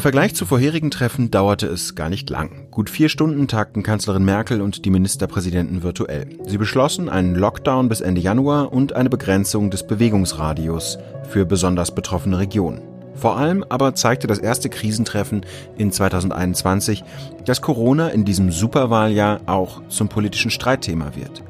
Im 0.00 0.02
Vergleich 0.02 0.34
zu 0.34 0.46
vorherigen 0.46 0.90
Treffen 0.90 1.30
dauerte 1.30 1.66
es 1.66 1.94
gar 1.94 2.08
nicht 2.08 2.30
lang. 2.30 2.68
Gut 2.70 2.88
vier 2.88 3.10
Stunden 3.10 3.48
tagten 3.48 3.82
Kanzlerin 3.82 4.24
Merkel 4.24 4.62
und 4.62 4.86
die 4.86 4.90
Ministerpräsidenten 4.90 5.82
virtuell. 5.82 6.26
Sie 6.46 6.56
beschlossen 6.56 7.10
einen 7.10 7.34
Lockdown 7.34 7.90
bis 7.90 8.00
Ende 8.00 8.22
Januar 8.22 8.72
und 8.72 8.94
eine 8.94 9.10
Begrenzung 9.10 9.70
des 9.70 9.86
Bewegungsradius 9.86 10.96
für 11.28 11.44
besonders 11.44 11.94
betroffene 11.94 12.38
Regionen. 12.38 12.80
Vor 13.14 13.36
allem 13.36 13.62
aber 13.68 13.94
zeigte 13.94 14.26
das 14.26 14.38
erste 14.38 14.70
Krisentreffen 14.70 15.44
in 15.76 15.92
2021, 15.92 17.04
dass 17.44 17.60
Corona 17.60 18.08
in 18.08 18.24
diesem 18.24 18.52
Superwahljahr 18.52 19.40
auch 19.44 19.82
zum 19.88 20.08
politischen 20.08 20.50
Streitthema 20.50 21.14
wird 21.14 21.42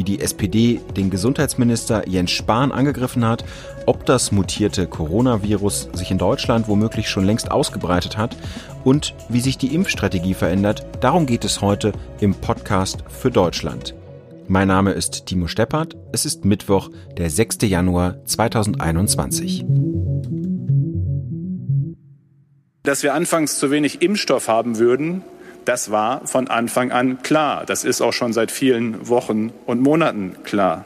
wie 0.00 0.04
die 0.04 0.22
SPD 0.22 0.80
den 0.96 1.10
Gesundheitsminister 1.10 2.08
Jens 2.08 2.30
Spahn 2.30 2.72
angegriffen 2.72 3.22
hat, 3.22 3.44
ob 3.84 4.06
das 4.06 4.32
mutierte 4.32 4.86
Coronavirus 4.86 5.90
sich 5.92 6.10
in 6.10 6.16
Deutschland 6.16 6.68
womöglich 6.68 7.10
schon 7.10 7.26
längst 7.26 7.50
ausgebreitet 7.50 8.16
hat 8.16 8.34
und 8.82 9.14
wie 9.28 9.40
sich 9.40 9.58
die 9.58 9.74
Impfstrategie 9.74 10.32
verändert, 10.32 10.86
darum 11.02 11.26
geht 11.26 11.44
es 11.44 11.60
heute 11.60 11.92
im 12.18 12.34
Podcast 12.34 13.04
für 13.10 13.30
Deutschland. 13.30 13.94
Mein 14.48 14.68
Name 14.68 14.92
ist 14.92 15.26
Timo 15.26 15.48
Steppert. 15.48 15.98
Es 16.12 16.24
ist 16.24 16.46
Mittwoch, 16.46 16.88
der 17.18 17.28
6. 17.28 17.58
Januar 17.64 18.24
2021. 18.24 19.66
Dass 22.84 23.02
wir 23.02 23.12
anfangs 23.12 23.58
zu 23.58 23.70
wenig 23.70 24.00
Impfstoff 24.00 24.48
haben 24.48 24.78
würden, 24.78 25.24
das 25.64 25.90
war 25.90 26.26
von 26.26 26.48
Anfang 26.48 26.90
an 26.92 27.22
klar. 27.22 27.64
Das 27.66 27.84
ist 27.84 28.00
auch 28.00 28.12
schon 28.12 28.32
seit 28.32 28.50
vielen 28.50 29.08
Wochen 29.08 29.52
und 29.66 29.80
Monaten 29.80 30.36
klar. 30.44 30.84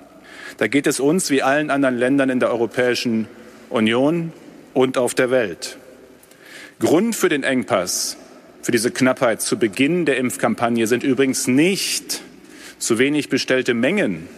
Da 0.59 0.67
geht 0.67 0.87
es 0.87 1.01
uns 1.01 1.31
wie 1.31 1.43
allen 1.43 1.71
anderen 1.71 1.97
Ländern 1.97 2.31
in 2.31 2.41
der 2.41 2.51
Europäischen 2.51 3.27
Union 3.71 4.33
und 4.73 4.99
auf 4.99 5.15
der 5.15 5.31
Welt. 5.31 5.79
Grund 6.79 7.15
für 7.15 7.29
den 7.29 7.43
Engpass, 7.43 8.17
für 8.63 8.73
diese 8.73 8.91
Knappheit 8.91 9.41
zu 9.41 9.59
Beginn 9.59 10.07
der 10.07 10.17
Impfkampagne 10.17 10.87
sind 10.87 11.03
übrigens 11.03 11.47
nicht 11.47 12.23
zu 12.79 12.99
wenig 12.99 13.29
bestellte 13.29 13.75
Mengen, 13.75 14.29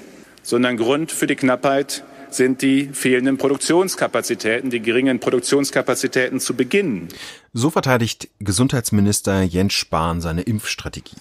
sondern 0.42 0.76
Grund 0.76 1.12
für 1.12 1.26
die 1.26 1.36
Knappheit 1.36 2.04
sind 2.30 2.62
die 2.62 2.88
fehlenden 2.92 3.38
Produktionskapazitäten, 3.38 4.70
die 4.70 4.80
geringen 4.80 5.20
Produktionskapazitäten 5.20 6.40
zu 6.40 6.54
Beginn. 6.54 7.08
So 7.52 7.70
verteidigt 7.70 8.28
Gesundheitsminister 8.38 9.42
Jens 9.42 9.74
Spahn 9.74 10.20
seine 10.20 10.42
Impfstrategie. 10.42 11.16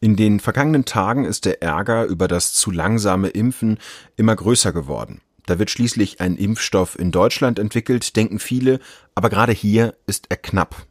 In 0.00 0.16
den 0.16 0.40
vergangenen 0.40 0.84
Tagen 0.84 1.24
ist 1.24 1.44
der 1.44 1.62
Ärger 1.62 2.04
über 2.04 2.28
das 2.28 2.54
zu 2.54 2.70
langsame 2.70 3.28
Impfen 3.28 3.78
immer 4.16 4.34
größer 4.34 4.72
geworden. 4.72 5.20
Da 5.46 5.58
wird 5.58 5.70
schließlich 5.70 6.20
ein 6.20 6.36
Impfstoff 6.36 6.98
in 6.98 7.10
Deutschland 7.10 7.58
entwickelt, 7.58 8.16
denken 8.16 8.38
viele, 8.38 8.80
aber 9.14 9.30
gerade 9.30 9.52
hier 9.52 9.94
ist 10.06 10.26
er 10.28 10.36
knapp. 10.36 10.86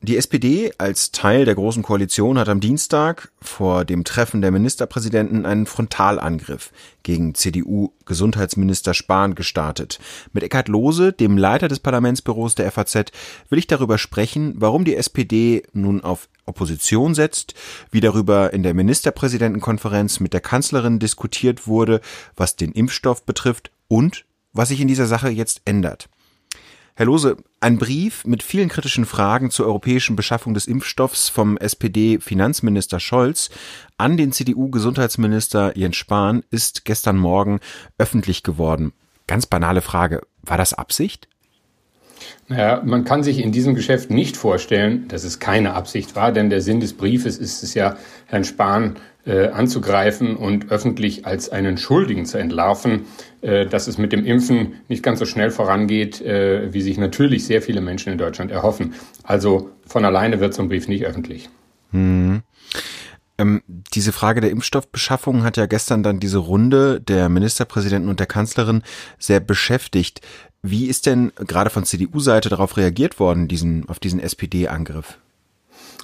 Die 0.00 0.16
SPD 0.16 0.70
als 0.78 1.10
Teil 1.10 1.44
der 1.44 1.56
Großen 1.56 1.82
Koalition 1.82 2.38
hat 2.38 2.48
am 2.48 2.60
Dienstag 2.60 3.32
vor 3.40 3.84
dem 3.84 4.04
Treffen 4.04 4.40
der 4.40 4.52
Ministerpräsidenten 4.52 5.44
einen 5.44 5.66
Frontalangriff 5.66 6.70
gegen 7.02 7.34
CDU-Gesundheitsminister 7.34 8.94
Spahn 8.94 9.34
gestartet. 9.34 9.98
Mit 10.32 10.44
Eckhard 10.44 10.68
Lohse, 10.68 11.12
dem 11.12 11.36
Leiter 11.36 11.66
des 11.66 11.80
Parlamentsbüros 11.80 12.54
der 12.54 12.70
FAZ, 12.70 13.10
will 13.48 13.58
ich 13.58 13.66
darüber 13.66 13.98
sprechen, 13.98 14.54
warum 14.58 14.84
die 14.84 14.94
SPD 14.94 15.64
nun 15.72 16.04
auf 16.04 16.28
Opposition 16.46 17.16
setzt, 17.16 17.54
wie 17.90 18.00
darüber 18.00 18.52
in 18.52 18.62
der 18.62 18.74
Ministerpräsidentenkonferenz 18.74 20.20
mit 20.20 20.32
der 20.32 20.40
Kanzlerin 20.40 21.00
diskutiert 21.00 21.66
wurde, 21.66 22.00
was 22.36 22.54
den 22.54 22.70
Impfstoff 22.70 23.24
betrifft 23.24 23.72
und 23.88 24.26
was 24.52 24.68
sich 24.68 24.80
in 24.80 24.88
dieser 24.88 25.08
Sache 25.08 25.28
jetzt 25.28 25.62
ändert. 25.64 26.08
Herr 26.98 27.06
Lose, 27.06 27.36
ein 27.60 27.78
Brief 27.78 28.24
mit 28.24 28.42
vielen 28.42 28.68
kritischen 28.68 29.04
Fragen 29.04 29.52
zur 29.52 29.66
europäischen 29.66 30.16
Beschaffung 30.16 30.52
des 30.52 30.66
Impfstoffs 30.66 31.28
vom 31.28 31.56
SPD-Finanzminister 31.56 32.98
Scholz 32.98 33.50
an 33.98 34.16
den 34.16 34.32
CDU-Gesundheitsminister 34.32 35.78
Jens 35.78 35.94
Spahn 35.94 36.42
ist 36.50 36.84
gestern 36.84 37.16
Morgen 37.16 37.60
öffentlich 37.98 38.42
geworden. 38.42 38.92
Ganz 39.28 39.46
banale 39.46 39.80
Frage, 39.80 40.22
war 40.42 40.58
das 40.58 40.74
Absicht? 40.74 41.28
Naja, 42.48 42.82
man 42.84 43.04
kann 43.04 43.22
sich 43.22 43.38
in 43.38 43.52
diesem 43.52 43.76
Geschäft 43.76 44.10
nicht 44.10 44.36
vorstellen, 44.36 45.06
dass 45.06 45.22
es 45.22 45.38
keine 45.38 45.74
Absicht 45.74 46.16
war, 46.16 46.32
denn 46.32 46.50
der 46.50 46.62
Sinn 46.62 46.80
des 46.80 46.94
Briefes 46.94 47.38
ist 47.38 47.62
es 47.62 47.74
ja, 47.74 47.96
Herrn 48.26 48.42
Spahn 48.42 48.96
äh, 49.28 49.48
anzugreifen 49.48 50.36
und 50.36 50.70
öffentlich 50.70 51.26
als 51.26 51.50
einen 51.50 51.76
Schuldigen 51.76 52.24
zu 52.24 52.38
entlarven, 52.38 53.02
äh, 53.42 53.66
dass 53.66 53.86
es 53.86 53.98
mit 53.98 54.12
dem 54.12 54.24
Impfen 54.24 54.74
nicht 54.88 55.02
ganz 55.02 55.18
so 55.18 55.26
schnell 55.26 55.50
vorangeht, 55.50 56.20
äh, 56.22 56.72
wie 56.72 56.80
sich 56.80 56.96
natürlich 56.96 57.44
sehr 57.44 57.60
viele 57.60 57.80
Menschen 57.80 58.10
in 58.10 58.18
Deutschland 58.18 58.50
erhoffen. 58.50 58.94
Also 59.22 59.70
von 59.86 60.04
alleine 60.04 60.40
wird 60.40 60.54
so 60.54 60.62
ein 60.62 60.68
Brief 60.68 60.88
nicht 60.88 61.04
öffentlich. 61.04 61.50
Hm. 61.90 62.42
Ähm, 63.38 63.62
diese 63.66 64.12
Frage 64.12 64.40
der 64.40 64.50
Impfstoffbeschaffung 64.50 65.44
hat 65.44 65.56
ja 65.56 65.66
gestern 65.66 66.02
dann 66.02 66.20
diese 66.20 66.38
Runde 66.38 67.00
der 67.00 67.28
Ministerpräsidenten 67.28 68.08
und 68.08 68.20
der 68.20 68.26
Kanzlerin 68.26 68.82
sehr 69.18 69.40
beschäftigt. 69.40 70.22
Wie 70.62 70.86
ist 70.86 71.06
denn 71.06 71.32
gerade 71.36 71.70
von 71.70 71.84
CDU-Seite 71.84 72.48
darauf 72.48 72.76
reagiert 72.76 73.20
worden, 73.20 73.46
diesen, 73.46 73.88
auf 73.88 74.00
diesen 74.00 74.18
SPD-Angriff? 74.18 75.18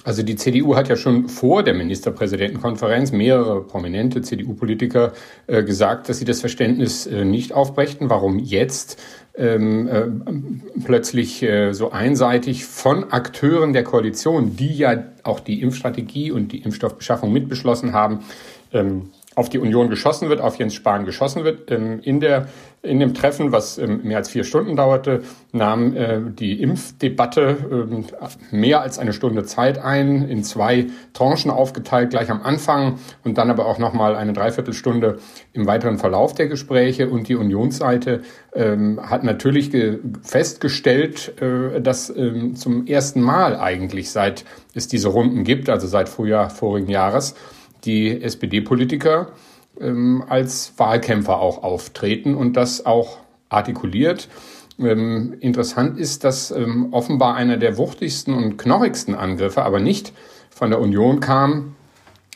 Also 0.05 0.21
die 0.21 0.35
CDU 0.35 0.75
hat 0.75 0.87
ja 0.87 0.95
schon 0.95 1.27
vor 1.29 1.63
der 1.63 1.73
Ministerpräsidentenkonferenz 1.73 3.11
mehrere 3.11 3.63
prominente 3.63 4.21
CDU-Politiker 4.21 5.13
äh, 5.47 5.63
gesagt, 5.63 6.07
dass 6.07 6.19
sie 6.19 6.25
das 6.25 6.41
Verständnis 6.41 7.07
äh, 7.07 7.25
nicht 7.25 7.53
aufbrächten. 7.53 8.07
Warum 8.07 8.37
jetzt 8.37 9.01
ähm, 9.35 9.87
äh, 9.87 10.81
plötzlich 10.85 11.41
äh, 11.41 11.73
so 11.73 11.91
einseitig 11.91 12.65
von 12.65 13.11
Akteuren 13.11 13.73
der 13.73 13.83
Koalition, 13.83 14.55
die 14.55 14.75
ja 14.75 15.05
auch 15.23 15.39
die 15.39 15.63
Impfstrategie 15.63 16.29
und 16.29 16.51
die 16.51 16.59
Impfstoffbeschaffung 16.59 17.33
mitbeschlossen 17.33 17.93
haben, 17.93 18.19
ähm, 18.73 19.09
auf 19.35 19.49
die 19.49 19.59
Union 19.59 19.89
geschossen 19.89 20.29
wird, 20.29 20.41
auf 20.41 20.55
Jens 20.57 20.73
Spahn 20.73 21.05
geschossen 21.05 21.43
wird. 21.43 21.69
Ähm, 21.69 21.99
in, 22.01 22.21
der, 22.21 22.47
in 22.81 22.99
dem 22.99 23.13
Treffen, 23.13 23.51
was 23.51 23.77
ähm, 23.77 24.01
mehr 24.03 24.17
als 24.17 24.29
vier 24.29 24.45
Stunden 24.45 24.75
dauerte, 24.75 25.23
nahm 25.51 25.95
äh, 25.95 26.21
die 26.27 26.61
Impfdebatte 26.61 27.57
ähm, 27.69 28.05
mehr 28.51 28.81
als 28.81 28.97
eine 28.97 29.11
Stunde 29.11 29.43
Zeit 29.43 29.77
ein, 29.77 30.27
in 30.29 30.43
zwei 30.43 30.87
Tranchen 31.13 31.51
aufgeteilt, 31.51 32.11
gleich 32.11 32.31
am 32.31 32.41
Anfang 32.41 32.97
und 33.23 33.37
dann 33.37 33.49
aber 33.49 33.65
auch 33.65 33.77
nochmal 33.77 34.15
eine 34.15 34.31
Dreiviertelstunde 34.33 35.17
im 35.51 35.67
weiteren 35.67 35.97
Verlauf 35.97 36.33
der 36.33 36.47
Gespräche. 36.47 37.09
Und 37.09 37.27
die 37.27 37.35
Unionsseite 37.35 38.21
hat 38.55 39.25
natürlich 39.25 39.71
festgestellt, 40.21 41.33
äh, 41.41 41.81
dass 41.81 42.05
zum 42.05 42.87
ersten 42.87 43.21
Mal 43.21 43.57
eigentlich, 43.57 44.11
seit 44.11 44.45
es 44.73 44.87
diese 44.87 45.09
Runden 45.09 45.43
gibt, 45.43 45.69
also 45.69 45.87
seit 45.87 46.07
Frühjahr 46.07 46.49
vorigen 46.49 46.89
Jahres, 46.89 47.35
die 47.85 48.21
SPD-Politiker 48.21 49.29
ähm, 49.79 50.23
als 50.27 50.73
Wahlkämpfer 50.77 51.39
auch 51.39 51.63
auftreten 51.63 52.35
und 52.35 52.57
das 52.57 52.85
auch 52.85 53.17
artikuliert. 53.49 54.27
Ähm, 54.79 55.35
interessant 55.39 55.97
ist, 55.97 56.23
dass 56.23 56.51
ähm, 56.51 56.89
offenbar 56.91 57.35
einer 57.35 57.57
der 57.57 57.77
wuchtigsten 57.77 58.33
und 58.33 58.57
knorrigsten 58.57 59.15
Angriffe 59.15 59.63
aber 59.63 59.79
nicht 59.79 60.13
von 60.49 60.69
der 60.69 60.81
Union 60.81 61.19
kam, 61.19 61.75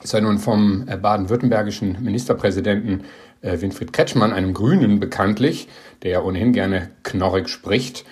sondern 0.03 0.37
vom 0.37 0.85
äh, 0.87 0.97
baden-württembergischen 0.97 1.97
Ministerpräsidenten 2.01 3.03
äh, 3.41 3.59
Winfried 3.59 3.91
Kretschmann, 3.91 4.31
einem 4.31 4.53
Grünen 4.53 4.99
bekanntlich, 4.99 5.67
der 6.03 6.11
ja 6.11 6.21
ohnehin 6.21 6.53
gerne 6.53 6.89
knorrig 7.03 7.49
spricht, 7.49 8.05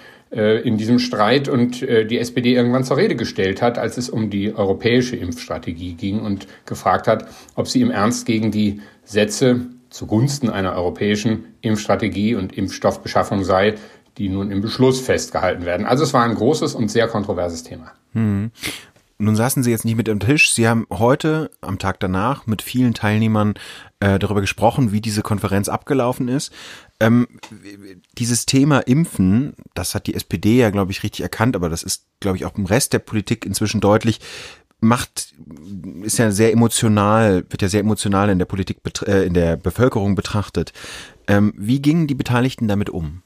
in 0.61 0.77
diesem 0.77 0.99
Streit 0.99 1.47
und 1.47 1.81
äh, 1.81 2.05
die 2.05 2.19
SPD 2.19 2.53
irgendwann 2.55 2.83
zur 2.83 2.97
Rede 2.97 3.15
gestellt 3.15 3.61
hat, 3.61 3.77
als 3.77 3.97
es 3.97 4.09
um 4.09 4.29
die 4.29 4.53
europäische 4.53 5.15
Impfstrategie 5.15 5.93
ging 5.93 6.19
und 6.19 6.47
gefragt 6.65 7.07
hat, 7.07 7.27
ob 7.55 7.67
sie 7.67 7.81
im 7.81 7.91
Ernst 7.91 8.25
gegen 8.25 8.51
die 8.51 8.81
Sätze 9.03 9.61
zugunsten 9.89 10.49
einer 10.49 10.73
europäischen 10.73 11.45
Impfstrategie 11.61 12.35
und 12.35 12.57
Impfstoffbeschaffung 12.57 13.43
sei, 13.43 13.75
die 14.17 14.29
nun 14.29 14.51
im 14.51 14.61
Beschluss 14.61 14.99
festgehalten 14.99 15.65
werden. 15.65 15.85
Also 15.85 16.03
es 16.03 16.13
war 16.13 16.23
ein 16.23 16.35
großes 16.35 16.75
und 16.75 16.89
sehr 16.89 17.07
kontroverses 17.07 17.63
Thema. 17.63 17.93
Hm. 18.13 18.51
Nun 19.19 19.35
saßen 19.35 19.63
Sie 19.63 19.71
jetzt 19.71 19.85
nicht 19.85 19.97
mit 19.97 20.09
am 20.09 20.19
Tisch. 20.19 20.51
Sie 20.51 20.67
haben 20.67 20.85
heute, 20.91 21.49
am 21.61 21.79
Tag 21.79 21.99
danach, 21.99 22.45
mit 22.45 22.61
vielen 22.61 22.93
Teilnehmern 22.93 23.55
äh, 23.99 24.19
darüber 24.19 24.41
gesprochen, 24.41 24.91
wie 24.91 25.01
diese 25.01 25.23
Konferenz 25.23 25.69
abgelaufen 25.69 26.27
ist. 26.27 26.53
Ähm, 26.99 27.27
dieses 28.17 28.45
Thema 28.45 28.79
Impfen, 28.79 29.53
das 29.75 29.93
hat 29.93 30.07
die 30.07 30.15
SPD 30.15 30.57
ja, 30.57 30.71
glaube 30.71 30.91
ich, 30.91 31.03
richtig 31.03 31.21
erkannt, 31.21 31.55
aber 31.55 31.69
das 31.69 31.83
ist, 31.83 32.05
glaube 32.19 32.37
ich, 32.37 32.45
auch 32.45 32.55
im 32.57 32.65
Rest 32.65 32.93
der 32.93 32.99
Politik 32.99 33.45
inzwischen 33.45 33.81
deutlich, 33.81 34.19
macht, 34.79 35.33
ist 36.03 36.17
ja 36.17 36.31
sehr 36.31 36.51
emotional, 36.51 37.45
wird 37.49 37.61
ja 37.61 37.67
sehr 37.67 37.81
emotional 37.81 38.29
in 38.29 38.39
der 38.39 38.45
Politik, 38.45 38.79
äh, 39.05 39.25
in 39.25 39.33
der 39.33 39.57
Bevölkerung 39.57 40.15
betrachtet. 40.15 40.73
Ähm, 41.27 41.53
wie 41.57 41.81
gingen 41.81 42.07
die 42.07 42.15
Beteiligten 42.15 42.67
damit 42.67 42.89
um? 42.89 43.21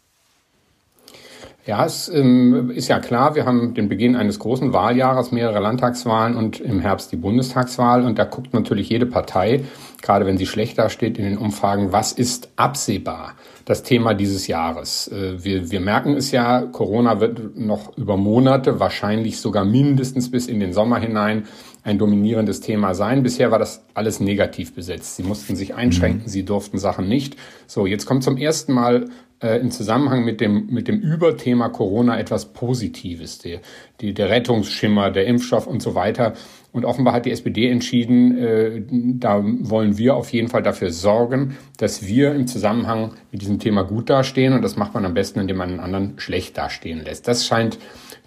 Ja, 1.67 1.85
es 1.85 2.09
ähm, 2.09 2.71
ist 2.71 2.87
ja 2.87 2.99
klar, 2.99 3.35
wir 3.35 3.45
haben 3.45 3.75
den 3.75 3.87
Beginn 3.87 4.15
eines 4.15 4.39
großen 4.39 4.73
Wahljahres, 4.73 5.31
mehrere 5.31 5.59
Landtagswahlen 5.59 6.35
und 6.35 6.59
im 6.59 6.79
Herbst 6.79 7.11
die 7.11 7.17
Bundestagswahl. 7.17 8.03
Und 8.03 8.17
da 8.17 8.23
guckt 8.23 8.53
natürlich 8.53 8.89
jede 8.89 9.05
Partei, 9.05 9.63
gerade 10.01 10.25
wenn 10.25 10.37
sie 10.37 10.47
schlecht 10.47 10.79
dasteht 10.79 11.19
in 11.19 11.23
den 11.23 11.37
Umfragen, 11.37 11.91
was 11.91 12.13
ist 12.13 12.49
absehbar 12.55 13.35
das 13.65 13.83
Thema 13.83 14.15
dieses 14.15 14.47
Jahres. 14.47 15.07
Äh, 15.09 15.43
wir, 15.43 15.69
wir 15.69 15.81
merken 15.81 16.15
es 16.17 16.31
ja, 16.31 16.61
Corona 16.61 17.19
wird 17.19 17.55
noch 17.57 17.95
über 17.95 18.17
Monate, 18.17 18.79
wahrscheinlich 18.79 19.39
sogar 19.39 19.63
mindestens 19.63 20.31
bis 20.31 20.47
in 20.47 20.59
den 20.59 20.73
Sommer 20.73 20.99
hinein 20.99 21.43
ein 21.83 21.97
dominierendes 21.97 22.61
Thema 22.61 22.93
sein. 22.95 23.23
Bisher 23.23 23.51
war 23.51 23.59
das 23.59 23.83
alles 23.93 24.19
negativ 24.19 24.73
besetzt. 24.73 25.15
Sie 25.15 25.23
mussten 25.23 25.55
sich 25.55 25.75
einschränken, 25.75 26.23
mhm. 26.23 26.29
sie 26.29 26.43
durften 26.43 26.79
Sachen 26.79 27.07
nicht. 27.07 27.37
So, 27.67 27.85
jetzt 27.85 28.05
kommt 28.05 28.23
zum 28.23 28.37
ersten 28.37 28.73
Mal 28.73 29.05
äh, 29.41 29.59
im 29.59 29.71
Zusammenhang 29.71 30.23
mit 30.23 30.41
dem, 30.41 30.67
mit 30.67 30.87
dem 30.87 30.99
Überthema 30.99 31.69
Corona 31.69 32.19
etwas 32.19 32.53
Positives, 32.53 33.39
der, 33.39 33.59
die, 33.99 34.13
der 34.13 34.29
Rettungsschimmer, 34.29 35.11
der 35.11 35.25
Impfstoff 35.25 35.67
und 35.67 35.81
so 35.81 35.95
weiter. 35.95 36.33
Und 36.73 36.85
offenbar 36.85 37.13
hat 37.13 37.25
die 37.25 37.31
SPD 37.31 37.69
entschieden, 37.69 38.37
äh, 38.37 38.81
da 38.89 39.43
wollen 39.43 39.97
wir 39.97 40.15
auf 40.15 40.31
jeden 40.31 40.47
Fall 40.47 40.63
dafür 40.63 40.91
sorgen, 40.91 41.57
dass 41.77 42.05
wir 42.07 42.33
im 42.33 42.47
Zusammenhang 42.47 43.13
mit 43.31 43.41
diesem 43.41 43.59
Thema 43.59 43.83
gut 43.83 44.09
dastehen. 44.09 44.53
Und 44.53 44.61
das 44.61 44.77
macht 44.77 44.93
man 44.93 45.05
am 45.05 45.13
besten, 45.13 45.39
indem 45.39 45.57
man 45.57 45.69
einen 45.69 45.79
anderen 45.79 46.13
schlecht 46.17 46.57
dastehen 46.57 47.03
lässt. 47.03 47.27
Das 47.27 47.45
scheint 47.45 47.77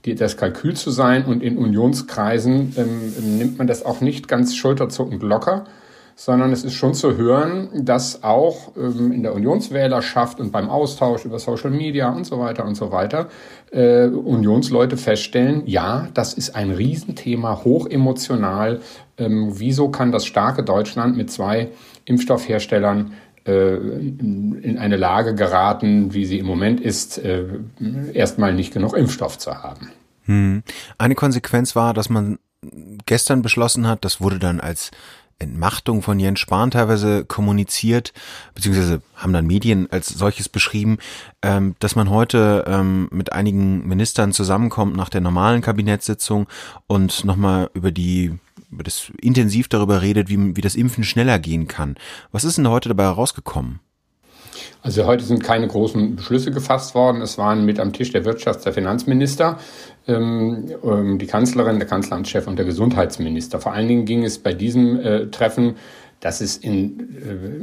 die, 0.04 0.14
das 0.14 0.36
Kalkül 0.36 0.74
zu 0.74 0.90
sein. 0.90 1.24
Und 1.24 1.42
in 1.42 1.56
Unionskreisen 1.56 2.74
ähm, 2.76 3.38
nimmt 3.38 3.56
man 3.56 3.66
das 3.66 3.84
auch 3.84 4.00
nicht 4.00 4.28
ganz 4.28 4.54
schulterzuckend 4.54 5.22
locker 5.22 5.64
sondern 6.16 6.52
es 6.52 6.64
ist 6.64 6.74
schon 6.74 6.94
zu 6.94 7.16
hören, 7.16 7.68
dass 7.84 8.22
auch 8.22 8.72
ähm, 8.76 9.12
in 9.12 9.22
der 9.22 9.34
Unionswählerschaft 9.34 10.40
und 10.40 10.52
beim 10.52 10.68
Austausch 10.68 11.24
über 11.24 11.38
Social 11.38 11.70
Media 11.70 12.10
und 12.10 12.24
so 12.24 12.38
weiter 12.38 12.64
und 12.64 12.76
so 12.76 12.92
weiter 12.92 13.28
äh, 13.72 14.06
Unionsleute 14.06 14.96
feststellen, 14.96 15.62
ja, 15.66 16.08
das 16.14 16.34
ist 16.34 16.54
ein 16.54 16.70
Riesenthema, 16.70 17.64
hochemotional. 17.64 18.80
Ähm, 19.18 19.52
wieso 19.54 19.88
kann 19.88 20.12
das 20.12 20.24
starke 20.24 20.62
Deutschland 20.62 21.16
mit 21.16 21.30
zwei 21.30 21.68
Impfstoffherstellern 22.04 23.12
äh, 23.46 23.74
in 23.74 24.78
eine 24.78 24.96
Lage 24.96 25.34
geraten, 25.34 26.14
wie 26.14 26.24
sie 26.24 26.38
im 26.38 26.46
Moment 26.46 26.80
ist, 26.80 27.18
äh, 27.18 27.44
erstmal 28.12 28.54
nicht 28.54 28.72
genug 28.72 28.96
Impfstoff 28.96 29.38
zu 29.38 29.54
haben? 29.62 29.90
Hm. 30.26 30.62
Eine 30.96 31.14
Konsequenz 31.14 31.76
war, 31.76 31.92
dass 31.92 32.08
man 32.08 32.38
gestern 33.06 33.42
beschlossen 33.42 33.86
hat, 33.86 34.04
das 34.04 34.20
wurde 34.20 34.38
dann 34.38 34.60
als 34.60 34.90
Entmachtung 35.44 36.02
von 36.02 36.18
Jens 36.18 36.40
Spahn 36.40 36.70
teilweise 36.70 37.24
kommuniziert, 37.24 38.12
beziehungsweise 38.54 39.00
haben 39.14 39.32
dann 39.32 39.46
Medien 39.46 39.88
als 39.90 40.08
solches 40.08 40.48
beschrieben, 40.48 40.98
ähm, 41.42 41.76
dass 41.78 41.94
man 41.96 42.10
heute 42.10 42.64
ähm, 42.66 43.08
mit 43.12 43.32
einigen 43.32 43.86
Ministern 43.86 44.32
zusammenkommt 44.32 44.96
nach 44.96 45.08
der 45.08 45.20
normalen 45.20 45.62
Kabinettssitzung 45.62 46.48
und 46.86 47.24
nochmal 47.24 47.70
über 47.74 47.92
die 47.92 48.38
über 48.70 48.82
das 48.82 49.12
intensiv 49.20 49.68
darüber 49.68 50.02
redet, 50.02 50.28
wie, 50.28 50.56
wie 50.56 50.60
das 50.60 50.74
Impfen 50.74 51.04
schneller 51.04 51.38
gehen 51.38 51.68
kann. 51.68 51.94
Was 52.32 52.42
ist 52.42 52.58
denn 52.58 52.68
heute 52.68 52.88
dabei 52.88 53.04
herausgekommen? 53.04 53.78
Also 54.82 55.06
heute 55.06 55.24
sind 55.24 55.42
keine 55.42 55.66
großen 55.66 56.16
Beschlüsse 56.16 56.50
gefasst 56.50 56.94
worden. 56.94 57.22
Es 57.22 57.38
waren 57.38 57.64
mit 57.64 57.80
am 57.80 57.92
Tisch 57.92 58.12
der 58.12 58.24
Wirtschafts-, 58.24 58.64
der 58.64 58.72
Finanzminister, 58.72 59.58
ähm, 60.06 60.66
ähm, 60.84 61.18
die 61.18 61.26
Kanzlerin, 61.26 61.78
der 61.78 61.88
Kanzleramtschef 61.88 62.46
und 62.46 62.56
der 62.58 62.66
Gesundheitsminister. 62.66 63.60
Vor 63.60 63.72
allen 63.72 63.88
Dingen 63.88 64.04
ging 64.04 64.24
es 64.24 64.38
bei 64.38 64.52
diesem 64.52 65.00
äh, 65.00 65.26
Treffen 65.26 65.76
dass 66.24 66.40
es 66.40 66.56
in, 66.56 67.00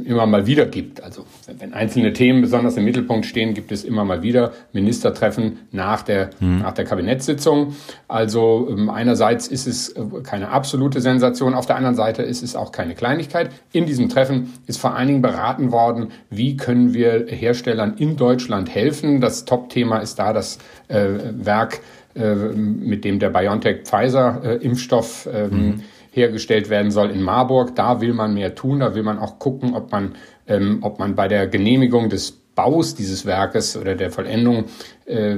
äh, 0.06 0.08
immer 0.08 0.24
mal 0.24 0.46
wieder 0.46 0.66
gibt. 0.66 1.02
Also 1.02 1.24
wenn 1.58 1.74
einzelne 1.74 2.12
Themen 2.12 2.42
besonders 2.42 2.76
im 2.76 2.84
Mittelpunkt 2.84 3.26
stehen, 3.26 3.54
gibt 3.54 3.72
es 3.72 3.82
immer 3.82 4.04
mal 4.04 4.22
wieder 4.22 4.52
Ministertreffen 4.72 5.58
nach 5.72 6.02
der, 6.02 6.30
mhm. 6.38 6.60
nach 6.60 6.72
der 6.72 6.84
Kabinettssitzung. 6.84 7.74
Also 8.06 8.68
ähm, 8.70 8.88
einerseits 8.88 9.48
ist 9.48 9.66
es 9.66 9.88
äh, 9.88 10.04
keine 10.22 10.50
absolute 10.50 11.00
Sensation, 11.00 11.54
auf 11.54 11.66
der 11.66 11.74
anderen 11.74 11.96
Seite 11.96 12.22
ist 12.22 12.44
es 12.44 12.54
auch 12.54 12.70
keine 12.70 12.94
Kleinigkeit. 12.94 13.50
In 13.72 13.84
diesem 13.86 14.08
Treffen 14.08 14.52
ist 14.68 14.80
vor 14.80 14.94
allen 14.94 15.08
Dingen 15.08 15.22
beraten 15.22 15.72
worden, 15.72 16.12
wie 16.30 16.56
können 16.56 16.94
wir 16.94 17.26
Herstellern 17.26 17.94
in 17.96 18.16
Deutschland 18.16 18.72
helfen. 18.72 19.20
Das 19.20 19.44
Top-Thema 19.44 19.98
ist 19.98 20.20
da 20.20 20.32
das 20.32 20.58
äh, 20.86 21.08
Werk, 21.32 21.80
mit 22.14 23.04
dem 23.04 23.18
der 23.18 23.30
BioNTech-Pfizer-Impfstoff 23.30 25.26
äh, 25.26 25.44
ähm, 25.44 25.50
mhm 25.50 25.82
hergestellt 26.12 26.68
werden 26.70 26.90
soll 26.90 27.10
in 27.10 27.22
Marburg. 27.22 27.74
Da 27.74 28.00
will 28.00 28.12
man 28.12 28.34
mehr 28.34 28.54
tun, 28.54 28.80
da 28.80 28.94
will 28.94 29.02
man 29.02 29.18
auch 29.18 29.38
gucken, 29.38 29.74
ob 29.74 29.90
man, 29.90 30.14
ähm, 30.46 30.78
ob 30.82 30.98
man 30.98 31.14
bei 31.14 31.26
der 31.26 31.48
Genehmigung 31.48 32.10
des 32.10 32.38
Baus 32.54 32.94
dieses 32.94 33.24
Werkes 33.24 33.78
oder 33.78 33.94
der 33.94 34.10
Vollendung 34.10 34.64
äh, 35.06 35.36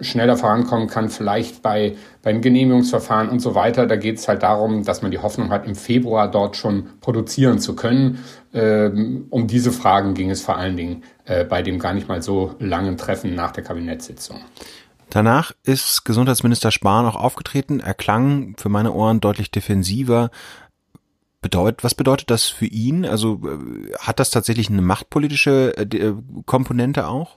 schneller 0.00 0.38
vorankommen 0.38 0.88
kann, 0.88 1.10
vielleicht 1.10 1.60
bei 1.60 1.94
beim 2.22 2.40
Genehmigungsverfahren 2.40 3.28
und 3.28 3.40
so 3.40 3.54
weiter. 3.54 3.86
Da 3.86 3.96
geht 3.96 4.16
es 4.16 4.28
halt 4.28 4.42
darum, 4.42 4.82
dass 4.82 5.02
man 5.02 5.10
die 5.10 5.18
Hoffnung 5.18 5.50
hat, 5.50 5.66
im 5.66 5.74
Februar 5.74 6.30
dort 6.30 6.56
schon 6.56 6.86
produzieren 7.02 7.58
zu 7.58 7.76
können. 7.76 8.24
Ähm, 8.54 9.26
um 9.28 9.46
diese 9.46 9.72
Fragen 9.72 10.14
ging 10.14 10.30
es 10.30 10.40
vor 10.40 10.56
allen 10.56 10.76
Dingen 10.76 11.02
äh, 11.26 11.44
bei 11.44 11.60
dem 11.60 11.78
gar 11.78 11.92
nicht 11.92 12.08
mal 12.08 12.22
so 12.22 12.54
langen 12.58 12.96
Treffen 12.96 13.34
nach 13.34 13.50
der 13.50 13.64
Kabinettssitzung. 13.64 14.38
Danach 15.12 15.52
ist 15.62 16.04
Gesundheitsminister 16.06 16.70
Spahn 16.70 17.04
auch 17.04 17.16
aufgetreten. 17.16 17.80
Er 17.80 17.92
klang 17.92 18.54
für 18.56 18.70
meine 18.70 18.94
Ohren 18.94 19.20
deutlich 19.20 19.50
defensiver. 19.50 20.30
Bedeut, 21.42 21.84
was 21.84 21.94
bedeutet 21.94 22.30
das 22.30 22.46
für 22.46 22.64
ihn? 22.64 23.04
Also 23.04 23.42
äh, 23.44 23.92
hat 23.98 24.20
das 24.20 24.30
tatsächlich 24.30 24.70
eine 24.70 24.80
machtpolitische 24.80 25.76
äh, 25.76 25.82
äh, 25.82 26.14
Komponente 26.46 27.08
auch? 27.08 27.36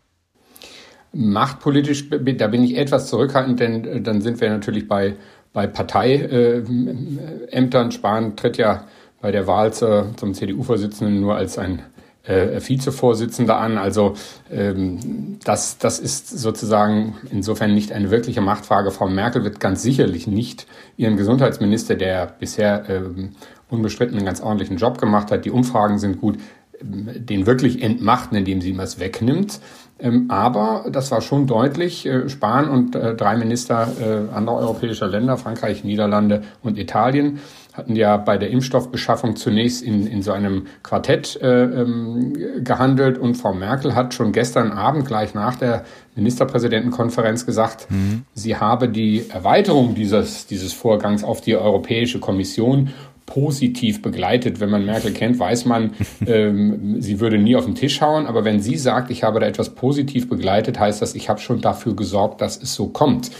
Machtpolitisch, 1.11 2.09
da 2.09 2.47
bin 2.47 2.63
ich 2.63 2.77
etwas 2.77 3.09
zurückhaltend, 3.09 3.59
denn 3.59 4.05
dann 4.05 4.21
sind 4.21 4.39
wir 4.39 4.49
natürlich 4.49 4.87
bei, 4.87 5.17
bei 5.51 5.67
Parteiämtern. 5.67 7.91
Spahn 7.91 8.37
tritt 8.37 8.55
ja 8.55 8.85
bei 9.19 9.33
der 9.33 9.47
Wahl 9.47 9.73
zum 9.73 10.33
CDU-Vorsitzenden 10.33 11.19
nur 11.19 11.35
als 11.35 11.57
ein 11.57 11.83
äh, 12.27 12.59
Vizevorsitzender 12.59 13.57
an. 13.57 13.77
Also 13.77 14.13
ähm, 14.51 15.37
das, 15.43 15.77
das 15.77 15.99
ist 15.99 16.29
sozusagen 16.29 17.15
insofern 17.31 17.73
nicht 17.73 17.91
eine 17.91 18.11
wirkliche 18.11 18.41
Machtfrage. 18.41 18.91
Frau 18.91 19.07
Merkel 19.07 19.43
wird 19.43 19.59
ganz 19.59 19.81
sicherlich 19.81 20.27
nicht 20.27 20.67
ihren 20.97 21.17
Gesundheitsminister, 21.17 21.95
der 21.95 22.27
bisher 22.39 22.89
ähm, 22.89 23.31
unbestritten 23.69 24.17
einen 24.17 24.25
ganz 24.25 24.41
ordentlichen 24.41 24.77
Job 24.77 24.99
gemacht 24.99 25.31
hat, 25.31 25.45
die 25.45 25.51
Umfragen 25.51 25.99
sind 25.99 26.21
gut, 26.21 26.37
ähm, 26.81 27.09
den 27.15 27.45
wirklich 27.45 27.81
entmachten, 27.81 28.37
indem 28.37 28.61
sie 28.61 28.69
ihm 28.69 28.77
was 28.77 28.99
wegnimmt. 28.99 29.59
Ähm, 29.97 30.25
aber 30.29 30.85
das 30.91 31.11
war 31.11 31.21
schon 31.21 31.47
deutlich. 31.47 32.05
Äh, 32.05 32.27
Spahn 32.27 32.69
und 32.69 32.95
äh, 32.95 33.15
drei 33.15 33.37
Minister 33.37 33.87
äh, 33.99 34.35
anderer 34.35 34.57
europäischer 34.57 35.07
Länder, 35.07 35.37
Frankreich, 35.37 35.83
Niederlande 35.83 36.43
und 36.61 36.77
Italien, 36.77 37.39
hatten 37.75 37.95
ja 37.95 38.17
bei 38.17 38.37
der 38.37 38.49
Impfstoffbeschaffung 38.49 39.35
zunächst 39.35 39.83
in, 39.83 40.07
in 40.07 40.21
so 40.21 40.31
einem 40.31 40.67
Quartett 40.83 41.39
äh, 41.41 41.63
ähm, 41.63 42.33
gehandelt 42.63 43.17
und 43.17 43.35
Frau 43.35 43.53
Merkel 43.53 43.95
hat 43.95 44.13
schon 44.13 44.31
gestern 44.31 44.71
Abend 44.71 45.05
gleich 45.05 45.33
nach 45.33 45.55
der 45.55 45.83
Ministerpräsidentenkonferenz 46.15 47.45
gesagt, 47.45 47.87
mhm. 47.89 48.23
sie 48.33 48.55
habe 48.55 48.87
die 48.87 49.25
Erweiterung 49.29 49.95
dieses, 49.95 50.47
dieses 50.47 50.73
Vorgangs 50.73 51.23
auf 51.23 51.41
die 51.41 51.55
Europäische 51.55 52.19
Kommission 52.19 52.93
positiv 53.25 54.01
begleitet. 54.01 54.59
Wenn 54.59 54.69
man 54.69 54.85
Merkel 54.85 55.11
kennt, 55.11 55.39
weiß 55.39 55.65
man, 55.65 55.93
ähm, 56.27 57.01
sie 57.01 57.19
würde 57.19 57.37
nie 57.37 57.55
auf 57.55 57.65
den 57.65 57.75
Tisch 57.75 58.01
hauen. 58.01 58.27
Aber 58.27 58.45
wenn 58.45 58.61
sie 58.61 58.77
sagt, 58.77 59.11
ich 59.11 59.23
habe 59.23 59.39
da 59.39 59.47
etwas 59.47 59.71
positiv 59.71 60.29
begleitet, 60.29 60.79
heißt 60.79 61.01
das, 61.01 61.15
ich 61.15 61.27
habe 61.29 61.39
schon 61.39 61.61
dafür 61.61 61.95
gesorgt, 61.95 62.41
dass 62.41 62.61
es 62.61 62.73
so 62.73 62.87
kommt. 62.87 63.31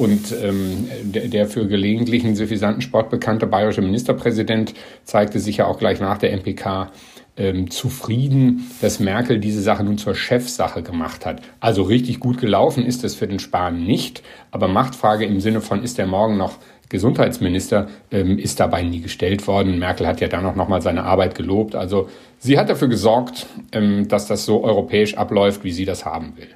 Und 0.00 0.34
ähm, 0.42 0.88
der, 1.02 1.28
der 1.28 1.46
für 1.46 1.68
gelegentlichen 1.68 2.34
suffisanten 2.34 2.80
Sport 2.80 3.10
bekannte 3.10 3.46
bayerische 3.46 3.82
Ministerpräsident 3.82 4.72
zeigte 5.04 5.38
sich 5.38 5.58
ja 5.58 5.66
auch 5.66 5.78
gleich 5.78 6.00
nach 6.00 6.16
der 6.16 6.32
MPK 6.32 6.90
ähm, 7.36 7.70
zufrieden, 7.70 8.66
dass 8.80 8.98
Merkel 8.98 9.40
diese 9.40 9.60
Sache 9.60 9.84
nun 9.84 9.98
zur 9.98 10.14
Chefsache 10.14 10.82
gemacht 10.82 11.26
hat. 11.26 11.42
Also 11.60 11.82
richtig 11.82 12.18
gut 12.18 12.40
gelaufen 12.40 12.86
ist 12.86 13.04
es 13.04 13.14
für 13.14 13.28
den 13.28 13.40
Spahn 13.40 13.84
nicht, 13.84 14.22
aber 14.50 14.68
Machtfrage 14.68 15.26
im 15.26 15.38
Sinne 15.38 15.60
von, 15.60 15.84
ist 15.84 15.98
er 15.98 16.06
morgen 16.06 16.38
noch 16.38 16.54
Gesundheitsminister, 16.88 17.88
ähm, 18.10 18.38
ist 18.38 18.58
dabei 18.58 18.82
nie 18.82 19.02
gestellt 19.02 19.46
worden. 19.46 19.78
Merkel 19.78 20.06
hat 20.06 20.22
ja 20.22 20.28
dann 20.28 20.46
auch 20.46 20.56
nochmal 20.56 20.80
seine 20.80 21.04
Arbeit 21.04 21.34
gelobt. 21.34 21.74
Also 21.74 22.08
sie 22.38 22.58
hat 22.58 22.70
dafür 22.70 22.88
gesorgt, 22.88 23.48
ähm, 23.72 24.08
dass 24.08 24.26
das 24.26 24.46
so 24.46 24.64
europäisch 24.64 25.18
abläuft, 25.18 25.62
wie 25.62 25.72
sie 25.72 25.84
das 25.84 26.06
haben 26.06 26.38
will. 26.38 26.48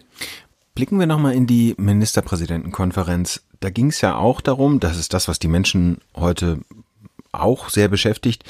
Blicken 0.74 0.98
wir 0.98 1.06
nochmal 1.06 1.34
in 1.34 1.46
die 1.46 1.74
Ministerpräsidentenkonferenz. 1.78 3.44
Da 3.60 3.70
ging 3.70 3.88
es 3.88 4.00
ja 4.00 4.16
auch 4.16 4.40
darum, 4.40 4.80
das 4.80 4.98
ist 4.98 5.14
das, 5.14 5.28
was 5.28 5.38
die 5.38 5.48
Menschen 5.48 5.98
heute 6.16 6.60
auch 7.30 7.68
sehr 7.68 7.88
beschäftigt, 7.88 8.44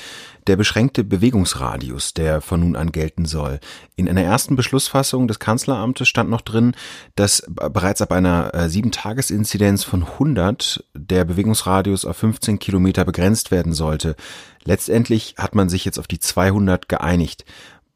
der 0.47 0.57
beschränkte 0.57 1.05
Bewegungsradius, 1.05 2.15
der 2.15 2.41
von 2.41 2.61
nun 2.61 2.77
an 2.77 2.93
gelten 2.93 3.25
soll. 3.25 3.61
In 3.97 4.09
einer 4.09 4.23
ersten 4.23 4.57
Beschlussfassung 4.57 5.27
des 5.29 5.39
Kanzleramtes 5.39 6.09
stand 6.09 6.31
noch 6.31 6.43
drin, 6.43 6.75
dass 7.15 7.45
bereits 7.49 8.03
ab 8.03 8.13
einer 8.13 8.53
7-Tages-Inzidenz 8.55 9.85
von 9.85 10.03
100 10.03 10.85
der 10.95 11.25
Bewegungsradius 11.25 12.05
auf 12.05 12.17
15 12.17 12.59
Kilometer 12.59 13.05
begrenzt 13.05 13.51
werden 13.51 13.73
sollte. 13.73 14.17
Letztendlich 14.65 15.35
hat 15.39 15.55
man 15.55 15.69
sich 15.69 15.85
jetzt 15.85 15.99
auf 15.99 16.07
die 16.07 16.21
200 16.21 16.89
geeinigt. 16.89 17.45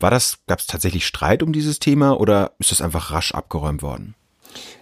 War 0.00 0.10
das, 0.10 0.38
gab 0.46 0.60
es 0.60 0.66
tatsächlich 0.66 1.06
Streit 1.06 1.42
um 1.42 1.52
dieses 1.52 1.80
Thema 1.80 2.18
oder 2.20 2.52
ist 2.58 2.70
das 2.70 2.80
einfach 2.80 3.10
rasch 3.10 3.32
abgeräumt 3.32 3.82
worden? 3.82 4.14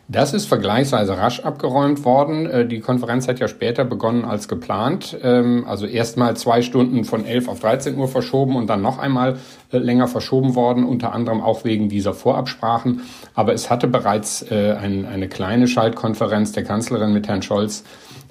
Das 0.09 0.35
ist 0.35 0.47
vergleichsweise 0.47 1.19
rasch 1.19 1.41
abgeräumt 1.41 2.05
worden. 2.05 2.47
Äh, 2.47 2.67
die 2.67 2.79
Konferenz 2.79 3.27
hat 3.27 3.41
ja 3.41 3.49
später 3.49 3.85
begonnen 3.85 4.25
als 4.25 4.47
geplant. 4.47 5.17
Ähm, 5.21 5.65
also 5.67 5.87
erstmal 5.87 6.37
zwei 6.37 6.63
Stunden 6.63 7.05
von 7.05 7.25
11 7.25 7.49
auf 7.49 7.59
13 7.59 7.99
Uhr 7.99 8.07
verschoben 8.07 8.55
und 8.55 8.69
dann 8.69 8.83
noch 8.83 8.99
einmal 8.99 9.39
äh, 9.73 9.79
länger 9.79 10.07
verschoben 10.07 10.55
worden, 10.55 10.85
unter 10.85 11.13
anderem 11.13 11.41
auch 11.41 11.65
wegen 11.65 11.89
dieser 11.89 12.15
Vorabsprachen. 12.15 13.01
Aber 13.35 13.53
es 13.53 13.69
hatte 13.69 13.89
bereits 13.89 14.43
äh, 14.49 14.77
eine 14.81 15.29
kleine 15.29 15.67
Schaltkonferenz 15.67 16.53
der 16.53 16.63
Kanzlerin 16.63 17.13
mit 17.13 17.27
Herrn 17.27 17.43
Scholz 17.43 17.83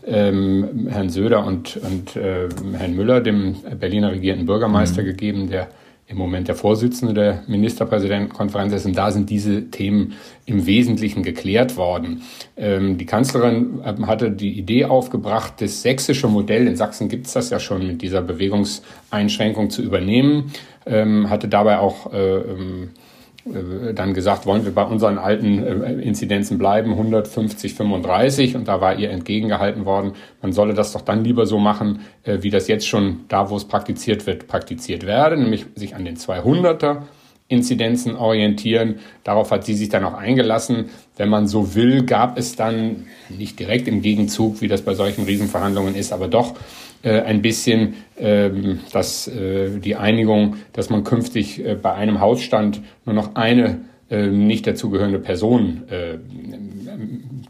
ähm, 0.08 0.88
Herrn 0.90 1.10
Söder 1.10 1.46
und, 1.46 1.78
und 1.78 2.16
Herrn 2.16 2.96
Müller, 2.96 3.22
dem 3.22 3.56
Berliner 3.80 4.12
regierenden 4.12 4.46
Bürgermeister, 4.46 5.02
mhm. 5.02 5.06
gegeben, 5.06 5.50
der 5.50 5.68
im 6.08 6.18
Moment 6.18 6.48
der 6.48 6.56
Vorsitzende 6.56 7.14
der 7.14 7.44
Ministerpräsidentenkonferenz 7.48 8.74
ist. 8.74 8.86
Und 8.86 8.96
da 8.96 9.12
sind 9.12 9.30
diese 9.30 9.72
Themen 9.72 10.14
im 10.46 10.68
Wesentlichen 10.68 11.24
geklärt 11.24 11.78
worden. 11.78 12.22
Ähm, 12.56 12.98
die 12.98 13.06
Kanzlerin 13.06 13.82
ähm, 13.84 14.06
hatte 14.06 14.30
die 14.30 14.58
Idee 14.58 14.86
aufgebracht, 14.86 15.54
das 15.60 15.82
sächsische 15.82 16.28
Modell, 16.28 16.68
in 16.68 16.76
Sachsen 16.76 17.10
gibt 17.10 17.26
es 17.26 17.34
das 17.34 17.50
ja 17.50 17.60
schon, 17.60 17.88
mit 17.88 18.02
dieser 18.04 18.22
Bewegungseinschränkung 18.22 19.72
zu 19.72 19.82
übernehmen, 19.82 20.52
ähm, 20.86 21.30
hatte 21.30 21.48
dabei 21.48 21.80
auch 21.80 22.14
äh, 22.14 22.18
ähm, 22.18 22.84
äh, 22.84 23.15
dann 23.46 24.16
gesagt, 24.16 24.48
wollen 24.48 24.66
wir 24.66 24.74
bei 24.74 24.84
unseren 24.84 25.20
alten 25.20 25.60
äh, 25.60 25.94
Inzidenzen 26.02 26.58
bleiben, 26.58 26.92
150, 26.92 27.76
35. 27.76 28.56
Und 28.56 28.68
da 28.68 28.82
war 28.82 28.96
ihr 28.96 29.12
entgegengehalten 29.12 29.86
worden, 29.86 30.14
man 30.42 30.52
solle 30.52 30.74
das 30.74 30.94
doch 30.94 31.02
dann 31.02 31.24
lieber 31.24 31.46
so 31.46 31.60
machen, 31.60 32.00
äh, 32.24 32.40
wie 32.42 32.50
das 32.50 32.68
jetzt 32.68 32.88
schon 32.88 33.26
da, 33.28 33.52
wo 33.52 33.56
es 33.56 33.66
praktiziert 33.66 34.26
wird, 34.26 34.48
praktiziert 34.48 35.06
werde, 35.06 35.38
nämlich 35.38 35.68
sich 35.76 35.96
an 35.96 36.06
den 36.06 36.18
200er 36.18 37.04
Inzidenzen 37.48 38.16
orientieren. 38.16 38.96
Darauf 39.24 39.52
hat 39.52 39.66
sie 39.66 39.76
sich 39.76 39.90
dann 39.90 40.04
auch 40.04 40.16
eingelassen. 40.16 40.86
Wenn 41.16 41.30
man 41.30 41.48
so 41.48 41.76
will, 41.76 42.04
gab 42.04 42.38
es 42.38 42.56
dann 42.56 43.06
nicht 43.30 43.60
direkt 43.60 43.88
im 43.88 44.02
Gegenzug, 44.02 44.62
wie 44.62 44.68
das 44.68 44.82
bei 44.82 44.96
solchen 44.96 45.26
Riesenverhandlungen 45.26 45.96
ist, 45.96 46.12
aber 46.12 46.28
doch 46.28 46.56
äh, 47.04 47.22
ein 47.22 47.42
bisschen 47.42 47.96
ähm, 48.18 48.80
dass, 48.92 49.28
äh, 49.28 49.80
die 49.80 49.96
Einigung, 49.96 50.56
dass 50.74 50.90
man 50.90 51.04
künftig 51.04 51.64
äh, 51.64 51.76
bei 51.76 51.94
einem 51.94 52.20
Hausstand 52.20 52.82
nur 53.06 53.14
noch 53.14 53.36
eine 53.36 53.82
äh, 54.10 54.28
nicht 54.28 54.66
dazugehörende 54.66 55.20
Person 55.20 55.84
äh, 55.90 56.18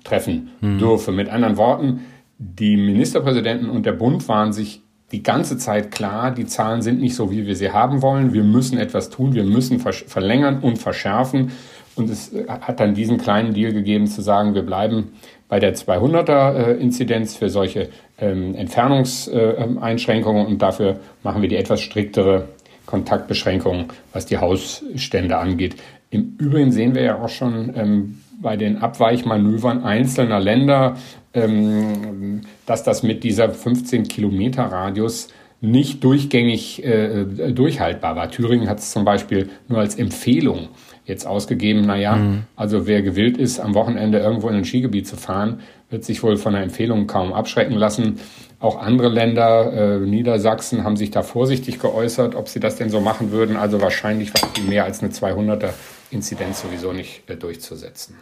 treffen 0.03 0.49
mhm. 0.59 0.79
dürfe. 0.79 1.11
Mit 1.11 1.29
anderen 1.29 1.57
Worten, 1.57 2.01
die 2.37 2.75
Ministerpräsidenten 2.75 3.69
und 3.69 3.85
der 3.85 3.93
Bund 3.93 4.27
waren 4.27 4.51
sich 4.51 4.81
die 5.15 5.24
ganze 5.24 5.57
Zeit 5.57 5.91
klar, 5.91 6.31
die 6.31 6.45
Zahlen 6.45 6.81
sind 6.81 7.00
nicht 7.00 7.15
so, 7.15 7.31
wie 7.31 7.48
wir 7.48 7.55
sie 7.55 7.72
haben 7.72 8.01
wollen. 8.01 8.34
Wir 8.34 8.43
müssen 8.43 8.77
etwas 8.77 9.10
tun, 9.10 9.34
wir 9.34 9.45
müssen 9.45 9.79
verlängern 9.79 10.60
und 10.60 10.77
verschärfen. 10.77 11.53
Und 11.95 12.10
es 12.10 12.34
hat 12.50 12.81
dann 12.81 12.95
diesen 12.95 13.17
kleinen 13.17 13.53
Deal 13.53 13.72
gegeben, 13.72 14.07
zu 14.07 14.22
sagen, 14.22 14.55
wir 14.55 14.63
bleiben 14.63 15.13
bei 15.48 15.62
der 15.62 15.74
200er-Inzidenz 15.74 17.38
für 17.38 17.50
solche 17.50 17.88
ähm, 18.17 18.55
Entfernungseinschränkungen 18.55 20.48
und 20.48 20.62
dafür 20.62 21.00
machen 21.24 21.41
wir 21.41 21.48
die 21.48 21.55
etwas 21.55 21.79
striktere 21.79 22.50
Kontaktbeschränkung, 22.86 23.93
was 24.12 24.25
die 24.25 24.38
Hausstände 24.38 25.38
angeht. 25.38 25.77
Im 26.10 26.36
Übrigen 26.38 26.74
sehen 26.74 26.93
wir 26.93 27.03
ja 27.03 27.24
auch 27.24 27.29
schon 27.29 27.72
ähm, 27.77 28.19
bei 28.42 28.58
den 28.58 28.77
Abweichmanövern 28.77 29.84
einzelner 29.84 30.39
Länder, 30.39 30.96
ähm, 31.34 32.42
dass 32.65 32.84
das 32.84 33.04
mit 33.04 33.24
dieser 33.24 33.50
15 33.50 34.04
Kilometer 34.04 34.63
Radius 34.63 35.30
nicht 35.62 36.04
durchgängig 36.04 36.84
äh, 36.84 37.25
durchhaltbar 37.25 38.15
war. 38.15 38.30
Thüringen 38.30 38.70
hat 38.70 38.80
es 38.80 38.92
zum 38.92 39.06
Beispiel 39.06 39.50
nur 39.68 39.80
als 39.80 39.96
Empfehlung 39.96 40.70
jetzt 41.06 41.27
ausgegeben, 41.27 41.82
naja, 41.82 42.15
mhm. 42.15 42.44
also 42.56 42.88
wer 42.88 43.01
gewillt 43.01 43.38
ist, 43.38 43.60
am 43.60 43.74
Wochenende 43.75 44.20
irgendwo 44.20 44.50
in 44.50 44.56
ein 44.56 44.65
Skigebiet 44.65 45.08
zu 45.08 45.15
fahren, 45.15 45.60
wird 45.89 46.04
sich 46.04 46.24
wohl 46.24 46.38
von 46.38 46.54
der 46.54 46.63
Empfehlung 46.63 47.08
kaum 47.08 47.32
abschrecken 47.32 47.75
lassen. 47.75 48.20
Auch 48.60 48.82
andere 48.82 49.10
Länder, 49.10 49.72
äh, 49.74 50.00
Niedersachsen, 50.00 50.84
haben 50.84 50.98
sich 50.98 51.12
da 51.12 51.22
vorsichtig 51.22 51.80
geäußert, 51.80 52.36
ob 52.36 52.48
sie 52.48 52.60
das 52.60 52.77
denn 52.77 52.89
so 52.89 53.01
machen 53.01 53.32
würden. 53.32 53.56
Also 53.56 53.82
wahrscheinlich 53.82 54.34
war 54.34 54.50
viel 54.50 54.63
mehr 54.63 54.86
als 54.86 55.01
eine 55.04 55.12
200er 55.12 55.70
Inzidenz 56.15 56.62
sowieso 56.62 56.93
nicht 56.93 57.29
äh, 57.29 57.36
durchzusetzen. 57.36 58.15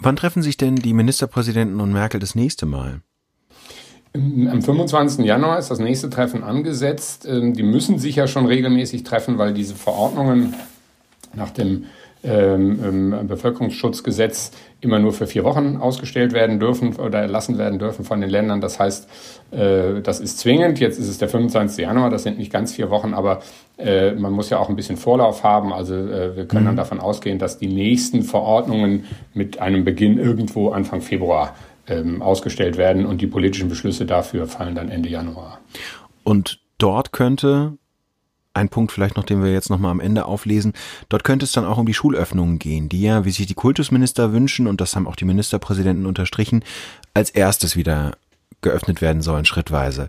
Wann 0.00 0.16
treffen 0.16 0.42
sich 0.42 0.56
denn 0.56 0.76
die 0.76 0.94
Ministerpräsidenten 0.94 1.80
und 1.80 1.92
Merkel 1.92 2.20
das 2.20 2.34
nächste 2.34 2.66
Mal? 2.66 3.00
Am 4.14 4.60
25. 4.60 5.24
Januar 5.24 5.58
ist 5.58 5.70
das 5.70 5.78
nächste 5.78 6.10
Treffen 6.10 6.44
angesetzt. 6.44 7.26
Ähm, 7.26 7.54
die 7.54 7.62
müssen 7.62 7.98
sich 7.98 8.16
ja 8.16 8.26
schon 8.26 8.46
regelmäßig 8.46 9.04
treffen, 9.04 9.38
weil 9.38 9.54
diese 9.54 9.74
Verordnungen 9.74 10.54
nach 11.34 11.50
dem 11.50 11.86
ähm, 12.24 13.26
Bevölkerungsschutzgesetz 13.26 14.52
immer 14.80 14.98
nur 14.98 15.12
für 15.12 15.26
vier 15.26 15.44
Wochen 15.44 15.76
ausgestellt 15.76 16.32
werden 16.32 16.60
dürfen 16.60 16.96
oder 16.96 17.20
erlassen 17.20 17.58
werden 17.58 17.78
dürfen 17.78 18.04
von 18.04 18.20
den 18.20 18.30
Ländern. 18.30 18.60
Das 18.60 18.78
heißt, 18.78 19.08
äh, 19.50 20.00
das 20.02 20.20
ist 20.20 20.38
zwingend. 20.38 20.78
Jetzt 20.80 20.98
ist 20.98 21.08
es 21.08 21.18
der 21.18 21.28
25. 21.28 21.84
Januar, 21.84 22.10
das 22.10 22.22
sind 22.22 22.38
nicht 22.38 22.52
ganz 22.52 22.72
vier 22.72 22.90
Wochen, 22.90 23.14
aber 23.14 23.40
äh, 23.78 24.12
man 24.12 24.32
muss 24.32 24.50
ja 24.50 24.58
auch 24.58 24.68
ein 24.68 24.76
bisschen 24.76 24.96
Vorlauf 24.96 25.42
haben. 25.42 25.72
Also 25.72 25.94
äh, 25.94 26.36
wir 26.36 26.46
können 26.46 26.64
mhm. 26.64 26.68
dann 26.68 26.76
davon 26.76 27.00
ausgehen, 27.00 27.38
dass 27.38 27.58
die 27.58 27.68
nächsten 27.68 28.22
Verordnungen 28.22 29.04
mit 29.34 29.60
einem 29.60 29.84
Beginn 29.84 30.18
irgendwo 30.18 30.70
Anfang 30.70 31.00
Februar 31.00 31.54
ähm, 31.88 32.22
ausgestellt 32.22 32.76
werden 32.76 33.06
und 33.06 33.20
die 33.20 33.26
politischen 33.26 33.68
Beschlüsse 33.68 34.06
dafür 34.06 34.46
fallen 34.46 34.74
dann 34.74 34.88
Ende 34.88 35.08
Januar. 35.08 35.60
Und 36.22 36.60
dort 36.78 37.12
könnte 37.12 37.78
ein 38.54 38.68
Punkt 38.68 38.92
vielleicht 38.92 39.16
noch, 39.16 39.24
den 39.24 39.42
wir 39.42 39.52
jetzt 39.52 39.70
nochmal 39.70 39.90
am 39.90 40.00
Ende 40.00 40.26
auflesen. 40.26 40.72
Dort 41.08 41.24
könnte 41.24 41.44
es 41.44 41.52
dann 41.52 41.64
auch 41.64 41.78
um 41.78 41.86
die 41.86 41.94
Schulöffnungen 41.94 42.58
gehen, 42.58 42.88
die 42.88 43.02
ja, 43.02 43.24
wie 43.24 43.30
sich 43.30 43.46
die 43.46 43.54
Kultusminister 43.54 44.32
wünschen, 44.32 44.66
und 44.66 44.80
das 44.80 44.94
haben 44.94 45.06
auch 45.06 45.16
die 45.16 45.24
Ministerpräsidenten 45.24 46.06
unterstrichen, 46.06 46.64
als 47.14 47.30
erstes 47.30 47.76
wieder 47.76 48.16
geöffnet 48.60 49.00
werden 49.00 49.22
sollen, 49.22 49.44
schrittweise. 49.44 50.08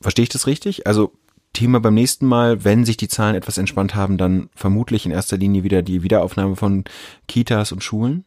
Verstehe 0.00 0.24
ich 0.24 0.28
das 0.28 0.46
richtig? 0.46 0.86
Also 0.86 1.12
Thema 1.54 1.80
beim 1.80 1.94
nächsten 1.94 2.26
Mal, 2.26 2.64
wenn 2.64 2.84
sich 2.84 2.96
die 2.96 3.08
Zahlen 3.08 3.36
etwas 3.36 3.58
entspannt 3.58 3.94
haben, 3.94 4.18
dann 4.18 4.50
vermutlich 4.54 5.06
in 5.06 5.12
erster 5.12 5.36
Linie 5.36 5.64
wieder 5.64 5.82
die 5.82 6.02
Wiederaufnahme 6.02 6.56
von 6.56 6.84
Kitas 7.28 7.72
und 7.72 7.82
Schulen? 7.82 8.24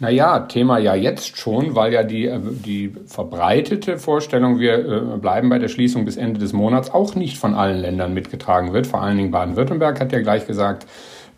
Naja, 0.00 0.40
Thema 0.40 0.78
ja 0.78 0.94
jetzt 0.94 1.36
schon, 1.36 1.74
weil 1.74 1.92
ja 1.92 2.02
die, 2.02 2.26
äh, 2.26 2.40
die 2.40 2.92
verbreitete 3.06 3.98
Vorstellung, 3.98 4.58
wir 4.58 4.78
äh, 4.78 5.00
bleiben 5.18 5.48
bei 5.48 5.58
der 5.58 5.68
Schließung 5.68 6.04
bis 6.04 6.16
Ende 6.16 6.40
des 6.40 6.52
Monats, 6.52 6.90
auch 6.90 7.14
nicht 7.14 7.38
von 7.38 7.54
allen 7.54 7.78
Ländern 7.78 8.14
mitgetragen 8.14 8.72
wird. 8.72 8.86
Vor 8.86 9.02
allen 9.02 9.16
Dingen 9.16 9.30
Baden-Württemberg 9.30 10.00
hat 10.00 10.12
ja 10.12 10.20
gleich 10.20 10.46
gesagt, 10.46 10.86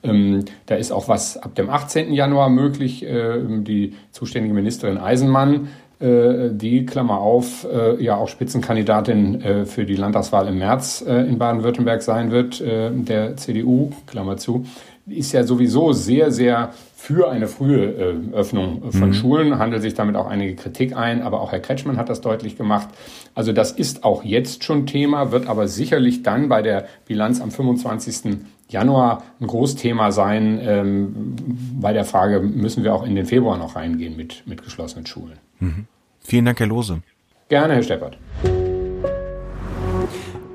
ähm, 0.03 0.45
da 0.67 0.75
ist 0.77 0.93
auch 0.93 1.09
was 1.09 1.37
ab 1.37 1.55
dem 1.55 1.71
18. 1.71 2.13
Januar 2.13 2.49
möglich. 2.49 3.05
Äh, 3.05 3.39
die 3.47 3.95
zuständige 4.13 4.55
Ministerin 4.55 4.99
Eisenmann, 4.99 5.69
äh, 5.99 6.51
die, 6.51 6.85
Klammer 6.85 7.21
auf, 7.21 7.67
äh, 7.73 8.03
ja 8.03 8.17
auch 8.17 8.29
Spitzenkandidatin 8.29 9.41
äh, 9.41 9.65
für 9.65 9.87
die 9.87 9.97
Landtagswahl 9.97 10.47
im 10.49 10.59
März 10.59 11.01
in 11.01 11.39
Baden-Württemberg 11.39 12.03
sein 12.03 12.31
wird, 12.31 12.61
der 12.61 13.37
CDU, 13.37 13.93
Klammer 14.07 14.37
zu, 14.37 14.67
ist 15.07 15.33
ja 15.33 15.45
sowieso 15.45 15.93
sehr, 15.93 16.33
sehr 16.33 16.73
für 16.97 17.31
eine 17.31 17.47
frühe 17.47 17.85
äh, 17.85 18.35
Öffnung 18.35 18.91
von 18.91 19.09
mhm. 19.09 19.15
Schulen, 19.15 19.59
handelt 19.59 19.83
sich 19.83 19.95
damit 19.95 20.17
auch 20.17 20.27
einige 20.27 20.57
Kritik 20.57 20.97
ein, 20.97 21.23
aber 21.23 21.41
auch 21.41 21.53
Herr 21.53 21.61
Kretschmann 21.61 21.97
hat 21.97 22.09
das 22.09 22.21
deutlich 22.21 22.57
gemacht. 22.57 22.89
Also 23.35 23.53
das 23.53 23.71
ist 23.71 24.03
auch 24.03 24.25
jetzt 24.25 24.65
schon 24.65 24.87
Thema, 24.87 25.31
wird 25.31 25.47
aber 25.47 25.69
sicherlich 25.69 26.23
dann 26.23 26.49
bei 26.49 26.63
der 26.63 26.87
Bilanz 27.07 27.41
am 27.41 27.51
25. 27.51 28.39
Januar 28.69 29.23
ein 29.41 29.47
Großthema 29.47 30.11
sein, 30.11 30.59
ähm, 30.61 31.37
bei 31.81 31.93
der 31.93 32.05
Frage, 32.05 32.41
müssen 32.41 32.83
wir 32.83 32.95
auch 32.95 33.07
in 33.07 33.15
den 33.15 33.27
Februar 33.27 33.59
noch 33.59 33.77
reingehen 33.77 34.17
mit, 34.17 34.43
mit 34.47 34.65
geschlossenen 34.65 35.07
Schulen. 35.07 35.39
Mhm. 35.61 35.87
Vielen 36.21 36.45
Dank, 36.45 36.59
Herr 36.59 36.67
Lose. 36.67 37.03
Gerne, 37.49 37.75
Herr 37.75 37.83
Steppert. 37.85 38.19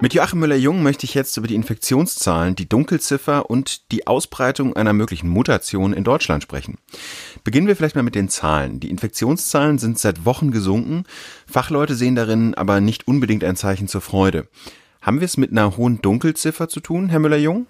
Mit 0.04 0.16
Joachim 0.16 0.40
Müller-Jung 0.40 0.82
möchte 0.82 1.06
ich 1.06 1.14
jetzt 1.14 1.38
über 1.38 1.46
die 1.46 1.54
Infektionszahlen, 1.54 2.56
die 2.56 2.68
Dunkelziffer 2.68 3.52
und 3.52 3.92
die 3.92 4.08
Ausbreitung 4.08 4.76
einer 4.76 4.94
möglichen 4.94 5.30
Mutation 5.30 5.94
in 5.94 6.04
Deutschland 6.04 6.42
sprechen. 6.42 6.80
Beginnen 7.44 7.68
wir 7.68 7.76
vielleicht 7.76 7.96
mal 7.96 8.02
mit 8.02 8.16
den 8.16 8.28
Zahlen. 8.28 8.80
Die 8.80 8.90
Infektionszahlen 8.90 9.78
sind 9.78 10.00
seit 10.00 10.26
Wochen 10.26 10.50
gesunken. 10.50 11.04
Fachleute 11.46 11.94
sehen 11.94 12.16
darin 12.16 12.56
aber 12.56 12.82
nicht 12.82 13.08
unbedingt 13.08 13.44
ein 13.44 13.56
Zeichen 13.56 13.88
zur 13.88 14.02
Freude. 14.02 14.48
Haben 15.04 15.20
wir 15.20 15.26
es 15.26 15.38
mit 15.38 15.52
einer 15.52 15.78
hohen 15.78 16.02
Dunkelziffer 16.02 16.68
zu 16.68 16.80
tun, 16.80 17.10
Herr 17.10 17.20
Müller-Jung? 17.20 17.68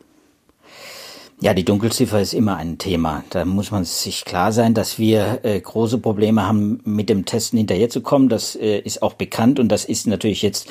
Ja, 1.42 1.54
die 1.54 1.66
Dunkelziffer 1.66 2.22
ist 2.22 2.34
immer 2.34 2.56
ein 2.56 2.78
Thema. 2.78 3.26
Da 3.32 3.44
muss 3.44 3.72
man 3.72 3.84
sich 3.84 4.24
klar 4.24 4.54
sein, 4.54 4.74
dass 4.74 4.98
wir 4.98 5.42
äh, 5.44 5.60
große 5.60 5.98
Probleme 5.98 6.48
haben, 6.48 6.80
mit 6.86 7.10
dem 7.10 7.26
Testen 7.26 7.58
hinterherzukommen. 7.58 8.30
Das 8.30 8.56
äh, 8.56 8.80
ist 8.80 9.02
auch 9.02 9.16
bekannt 9.16 9.60
und 9.60 9.68
das 9.68 9.84
ist 9.84 10.08
natürlich 10.08 10.42
jetzt 10.44 10.70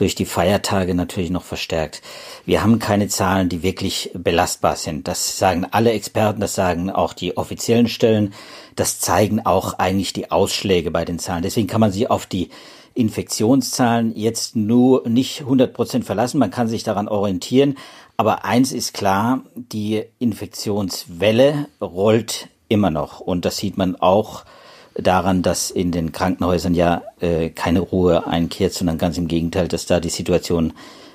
durch 0.00 0.14
die 0.14 0.24
Feiertage 0.24 0.94
natürlich 0.94 1.30
noch 1.30 1.44
verstärkt. 1.44 2.00
Wir 2.46 2.62
haben 2.62 2.78
keine 2.78 3.08
Zahlen, 3.08 3.48
die 3.48 3.62
wirklich 3.62 4.10
belastbar 4.14 4.76
sind. 4.76 5.06
Das 5.06 5.38
sagen 5.38 5.66
alle 5.70 5.92
Experten, 5.92 6.40
das 6.40 6.54
sagen 6.54 6.90
auch 6.90 7.12
die 7.12 7.36
offiziellen 7.36 7.88
Stellen. 7.88 8.32
Das 8.76 8.98
zeigen 8.98 9.44
auch 9.44 9.74
eigentlich 9.74 10.12
die 10.14 10.30
Ausschläge 10.30 10.90
bei 10.90 11.04
den 11.04 11.18
Zahlen. 11.18 11.42
Deswegen 11.42 11.66
kann 11.66 11.80
man 11.80 11.92
sich 11.92 12.10
auf 12.10 12.24
die 12.24 12.48
Infektionszahlen 12.94 14.16
jetzt 14.16 14.56
nur 14.56 15.06
nicht 15.06 15.40
100 15.40 15.72
Prozent 15.72 16.04
verlassen. 16.04 16.38
Man 16.38 16.50
kann 16.50 16.68
sich 16.68 16.82
daran 16.82 17.08
orientieren. 17.08 17.76
Aber 18.16 18.44
eins 18.44 18.72
ist 18.72 18.94
klar, 18.94 19.42
die 19.54 20.04
Infektionswelle 20.18 21.68
rollt 21.80 22.48
immer 22.68 22.90
noch. 22.90 23.20
Und 23.20 23.44
das 23.44 23.58
sieht 23.58 23.76
man 23.76 23.96
auch 23.96 24.44
daran, 25.02 25.42
dass 25.42 25.70
in 25.70 25.92
den 25.92 26.12
Krankenhäusern 26.12 26.74
ja 26.74 27.02
äh, 27.20 27.50
keine 27.50 27.80
Ruhe 27.80 28.26
einkehrt, 28.26 28.72
sondern 28.72 28.98
ganz 28.98 29.18
im 29.18 29.28
Gegenteil, 29.28 29.68
dass 29.68 29.86
da 29.86 30.00
die 30.00 30.08
Situation 30.08 30.72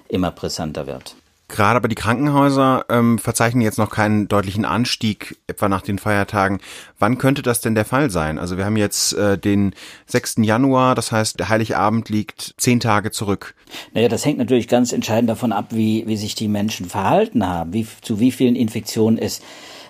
immer 0.08 0.32
brisanter 0.32 0.88
wird. 0.88 1.15
Gerade 1.48 1.77
aber 1.77 1.88
die 1.88 1.96
Krankenhäuser 1.96 2.86
ähm, 2.89 3.20
verzeichnen 3.20 3.62
jetzt 3.62 3.77
noch 3.77 3.92
keinen 3.92 4.27
deutlichen 4.27 4.65
Anstieg, 4.65 5.38
etwa 5.46 5.70
nach 5.70 5.84
den 5.84 6.00
Feiertagen. 6.00 6.60
Wann 6.98 7.20
könnte 7.20 7.44
das 7.44 7.62
denn 7.62 7.75
der 7.75 7.86
Fall 7.86 8.10
sein? 8.10 8.39
Also 8.39 8.58
wir 8.58 8.65
haben 8.65 8.77
jetzt 8.77 9.13
äh, 9.13 9.38
den 9.38 9.75
6. 10.08 10.38
Januar, 10.39 10.96
das 10.96 11.12
heißt, 11.12 11.39
der 11.39 11.50
Heiligabend 11.50 12.10
liegt 12.10 12.56
zehn 12.58 12.80
Tage 12.80 13.12
zurück. 13.12 13.54
Naja, 13.94 14.10
das 14.10 14.25
hängt 14.25 14.39
natürlich 14.39 14.68
ganz 14.68 14.92
entscheidend 14.92 15.30
davon 15.30 15.51
ab, 15.51 15.68
wie, 15.70 16.08
wie 16.08 16.18
sich 16.18 16.34
die 16.34 16.48
Menschen 16.48 16.89
verhalten 16.89 17.48
haben, 17.48 17.74
wie, 17.74 17.86
zu 18.01 18.20
wie 18.20 18.32
vielen 18.32 18.56
Infektionen 18.56 19.20
es 19.20 19.42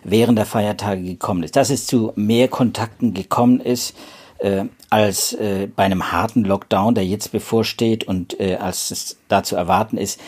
während 0.06 0.38
der 0.38 0.46
Feiertage 0.46 1.02
gekommen 1.02 1.44
ist. 1.44 1.56
Dass 1.56 1.70
es 1.70 1.88
zu 1.88 2.14
mehr 2.16 2.48
Kontakten 2.48 3.14
gekommen 3.14 3.60
ist, 3.60 3.96
äh, 4.40 4.66
als 4.90 5.34
äh, 5.34 5.68
bei 5.74 5.84
einem 5.84 6.12
harten 6.12 6.46
Lockdown, 6.46 6.96
der 6.96 7.06
jetzt 7.06 7.32
bevorsteht 7.32 8.06
und 8.06 8.40
äh, 8.40 8.56
als 8.56 8.92
es 8.92 9.18
da 9.28 9.44
zu 9.44 9.56
erwarten 9.56 9.98
ist, 9.98 10.20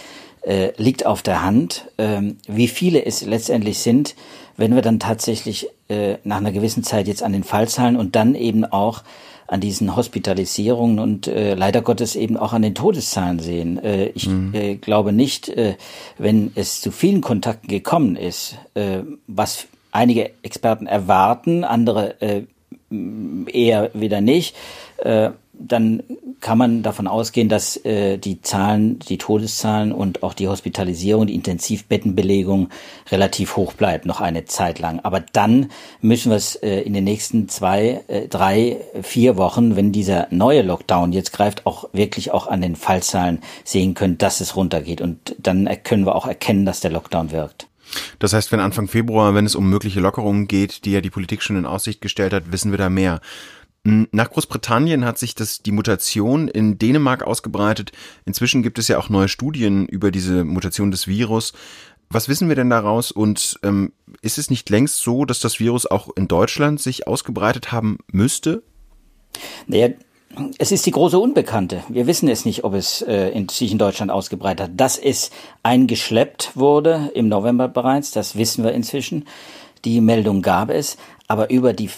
äh, 0.42 0.72
liegt 0.78 1.06
auf 1.06 1.22
der 1.22 1.44
Hand. 1.44 1.90
Ähm, 1.98 2.38
wie 2.48 2.68
viele 2.68 3.06
es 3.06 3.22
letztendlich 3.22 3.80
sind, 3.80 4.16
wenn 4.56 4.74
wir 4.74 4.82
dann 4.82 5.00
tatsächlich 5.00 5.70
äh, 5.90 6.18
nach 6.24 6.38
einer 6.38 6.52
gewissen 6.52 6.84
Zeit 6.84 7.08
jetzt 7.08 7.24
an 7.24 7.34
den 7.34 7.44
Fallzahlen 7.44 7.96
und 7.96 8.16
dann 8.16 8.34
eben 8.34 8.66
auch 8.66 9.04
an 9.48 9.62
diesen 9.62 9.96
Hospitalisierungen 9.96 11.00
und 11.00 11.28
äh, 11.28 11.56
leider 11.56 11.82
Gottes 11.82 12.16
eben 12.16 12.38
auch 12.38 12.54
an 12.54 12.62
den 12.62 12.76
Todeszahlen 12.76 13.40
sehen. 13.40 13.82
Äh, 13.82 14.08
ich 14.10 14.28
mhm. 14.28 14.54
äh, 14.54 14.76
glaube 14.76 15.14
nicht, 15.14 15.50
äh, 15.50 15.76
wenn 16.18 16.52
es 16.56 16.82
zu 16.82 16.92
vielen 16.92 17.22
Kontakten 17.22 17.70
gekommen 17.70 18.18
ist, 18.18 18.56
äh, 18.74 19.00
was 19.28 19.68
einige 19.92 20.32
Experten 20.44 20.86
erwarten, 20.86 21.64
andere 21.64 22.22
äh, 22.22 22.44
eher 22.90 23.92
wieder 23.94 24.22
nicht, 24.22 24.56
äh, 24.98 25.32
dann 25.60 26.04
kann 26.40 26.58
man 26.58 26.84
davon 26.84 27.08
ausgehen, 27.08 27.50
dass 27.50 27.78
äh, 27.86 28.18
die 28.18 28.42
Zahlen, 28.42 29.00
die 29.00 29.18
Todeszahlen 29.18 29.92
und 29.92 30.24
auch 30.24 30.34
die 30.34 30.48
Hospitalisierung, 30.48 31.28
die 31.28 31.36
Intensivbettenbelegung 31.36 32.70
relativ 33.12 33.56
hoch 33.56 33.74
bleibt, 33.74 34.06
noch 34.06 34.22
eine 34.22 34.46
Zeit 34.46 34.80
lang. 34.80 35.00
Aber 35.02 35.20
dann 35.20 35.70
müssen 36.02 36.30
wir 36.30 36.38
es 36.38 36.56
äh, 36.56 36.82
in 36.82 36.94
den 36.94 37.04
nächsten 37.04 37.50
zwei, 37.50 38.04
äh, 38.08 38.28
drei, 38.28 38.78
vier 39.02 39.38
Wochen, 39.38 39.76
wenn 39.76 39.92
dieser 39.92 40.28
neue 40.30 40.62
Lockdown 40.62 41.12
jetzt 41.12 41.34
greift, 41.34 41.66
auch 41.66 41.90
wirklich 41.94 42.32
auch 42.32 42.48
an 42.48 42.62
den 42.62 42.76
Fallzahlen 42.76 43.40
sehen 43.64 43.94
können, 43.94 44.18
dass 44.18 44.42
es 44.42 44.56
runtergeht. 44.56 45.02
Und 45.02 45.36
dann 45.40 45.68
können 45.84 46.06
wir 46.06 46.16
auch 46.16 46.28
erkennen, 46.28 46.66
dass 46.66 46.82
der 46.82 46.92
Lockdown 46.92 47.32
wirkt. 47.32 47.68
Das 48.20 48.34
heißt, 48.34 48.52
wenn 48.52 48.60
Anfang 48.60 48.88
Februar, 48.88 49.34
wenn 49.36 49.46
es 49.46 49.56
um 49.56 49.70
mögliche 49.70 50.00
Lockerungen 50.00 50.48
geht, 50.48 50.86
die 50.86 50.92
ja 50.92 51.02
die 51.02 51.10
Politik 51.10 51.42
schon 51.42 51.58
in 51.58 51.66
Aussicht 51.66 52.02
gestellt 52.02 52.34
hat, 52.34 52.52
wissen 52.52 52.72
wir 52.72 52.78
da 52.78 52.90
mehr. 52.90 53.22
Nach 53.90 54.30
Großbritannien 54.30 55.06
hat 55.06 55.18
sich 55.18 55.34
das, 55.34 55.62
die 55.62 55.72
Mutation 55.72 56.50
in 56.50 56.78
Dänemark 56.78 57.24
ausgebreitet. 57.24 57.94
Inzwischen 58.26 58.62
gibt 58.62 58.80
es 58.80 58.90
ja 58.90 58.98
auch 58.98 59.08
neue 59.08 59.30
Studien 59.30 59.86
über 59.86 60.12
diese 60.12 60.44
Mutation 60.44 60.92
des 60.92 61.08
Virus. 61.08 61.54
Was 62.10 62.28
wissen 62.28 62.50
wir 62.50 62.58
denn 62.58 62.70
daraus 62.70 63.14
und 63.14 63.58
ähm, 63.64 63.94
ist 64.22 64.38
es 64.38 64.50
nicht 64.50 64.70
längst 64.70 65.00
so, 65.00 65.24
dass 65.24 65.40
das 65.40 65.62
Virus 65.62 65.86
auch 65.86 66.10
in 66.18 66.28
Deutschland 66.28 66.82
sich 66.82 67.08
ausgebreitet 67.08 67.72
haben 67.72 68.00
müsste? 68.12 68.62
Naja, 69.68 69.92
es 70.58 70.74
ist 70.74 70.86
die 70.86 70.92
große 70.92 71.18
Unbekannte. 71.18 71.82
Wir 71.88 72.08
wissen 72.08 72.28
es 72.28 72.44
nicht, 72.44 72.66
ob 72.66 72.74
es 72.74 73.02
äh, 73.04 73.30
in, 73.30 73.48
sich 73.48 73.72
in 73.72 73.78
Deutschland 73.78 74.12
ausgebreitet 74.12 74.68
hat. 74.68 74.72
Dass 74.76 74.98
es 74.98 75.32
eingeschleppt 75.64 76.58
wurde 76.58 77.10
im 77.14 77.30
November 77.30 77.70
bereits, 77.70 78.12
das 78.12 78.36
wissen 78.36 78.66
wir 78.66 78.74
inzwischen. 78.74 79.26
Die 79.86 80.02
Meldung 80.02 80.42
gab 80.42 80.72
es. 80.72 80.98
Aber 81.30 81.50
über 81.52 81.72
die, 81.72 81.90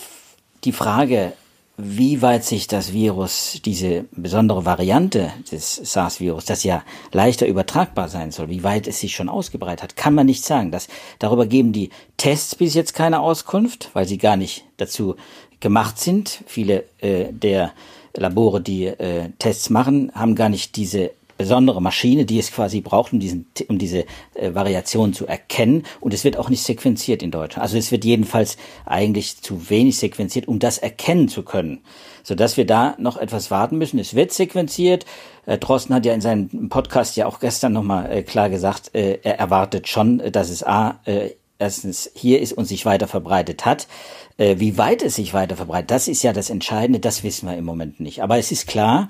die 0.63 0.71
Frage, 0.71 1.33
wie 1.81 2.21
weit 2.21 2.43
sich 2.43 2.67
das 2.67 2.91
Virus, 2.91 3.61
diese 3.63 4.05
besondere 4.11 4.65
Variante 4.65 5.31
des 5.51 5.75
SARS-Virus, 5.75 6.45
das 6.45 6.63
ja 6.63 6.83
leichter 7.11 7.47
übertragbar 7.47 8.09
sein 8.09 8.31
soll, 8.31 8.49
wie 8.49 8.63
weit 8.63 8.87
es 8.87 8.99
sich 8.99 9.15
schon 9.15 9.29
ausgebreitet 9.29 9.83
hat, 9.83 9.95
kann 9.95 10.13
man 10.13 10.25
nicht 10.25 10.43
sagen. 10.43 10.71
Das, 10.71 10.87
darüber 11.19 11.45
geben 11.45 11.71
die 11.71 11.89
Tests 12.17 12.55
bis 12.55 12.73
jetzt 12.73 12.93
keine 12.93 13.21
Auskunft, 13.21 13.89
weil 13.93 14.05
sie 14.05 14.17
gar 14.17 14.35
nicht 14.35 14.65
dazu 14.77 15.15
gemacht 15.59 15.99
sind. 15.99 16.43
Viele 16.47 16.83
äh, 16.99 17.31
der 17.31 17.71
Labore, 18.13 18.61
die 18.61 18.87
äh, 18.87 19.29
Tests 19.39 19.69
machen, 19.69 20.11
haben 20.13 20.35
gar 20.35 20.49
nicht 20.49 20.75
diese 20.75 21.11
besondere 21.39 21.81
Maschine, 21.81 22.25
die 22.25 22.37
es 22.37 22.51
quasi 22.51 22.81
braucht, 22.81 23.13
um, 23.13 23.19
diesen, 23.19 23.47
um 23.69 23.79
diese 23.79 24.05
äh, 24.35 24.53
Variation 24.53 25.13
zu 25.13 25.25
erkennen. 25.25 25.83
Und 26.01 26.13
es 26.13 26.25
wird 26.25 26.37
auch 26.37 26.49
nicht 26.49 26.61
sequenziert 26.61 27.23
in 27.23 27.31
Deutschland. 27.31 27.63
Also 27.63 27.77
es 27.77 27.91
wird 27.91 28.03
jedenfalls 28.05 28.57
eigentlich 28.85 29.41
zu 29.41 29.69
wenig 29.69 29.97
sequenziert, 29.97 30.49
um 30.49 30.59
das 30.59 30.77
erkennen 30.77 31.29
zu 31.29 31.43
können. 31.43 31.79
Sodass 32.23 32.57
wir 32.57 32.65
da 32.65 32.95
noch 32.99 33.15
etwas 33.15 33.49
warten 33.49 33.77
müssen. 33.77 33.97
Es 33.99 34.13
wird 34.13 34.33
sequenziert. 34.33 35.05
Äh, 35.45 35.57
Drosten 35.57 35.95
hat 35.95 36.05
ja 36.05 36.13
in 36.13 36.21
seinem 36.21 36.67
Podcast 36.67 37.15
ja 37.15 37.25
auch 37.25 37.39
gestern 37.39 37.71
nochmal 37.71 38.11
äh, 38.11 38.21
klar 38.21 38.49
gesagt, 38.49 38.93
äh, 38.93 39.19
er 39.23 39.39
erwartet 39.39 39.87
schon, 39.87 40.19
äh, 40.19 40.31
dass 40.31 40.49
es 40.49 40.61
A, 40.61 40.99
äh, 41.05 41.29
erstens 41.57 42.09
hier 42.15 42.41
ist 42.41 42.53
und 42.53 42.65
sich 42.65 42.85
weiter 42.85 43.07
verbreitet 43.07 43.65
hat. 43.65 43.87
Äh, 44.37 44.55
wie 44.59 44.77
weit 44.77 45.03
es 45.03 45.15
sich 45.15 45.33
weiter 45.33 45.57
verbreitet, 45.57 45.91
das 45.91 46.07
ist 46.07 46.23
ja 46.23 46.33
das 46.33 46.49
Entscheidende, 46.49 46.99
das 46.99 47.23
wissen 47.23 47.47
wir 47.47 47.57
im 47.57 47.65
Moment 47.65 47.99
nicht. 47.99 48.23
Aber 48.23 48.37
es 48.37 48.51
ist 48.51 48.67
klar, 48.67 49.09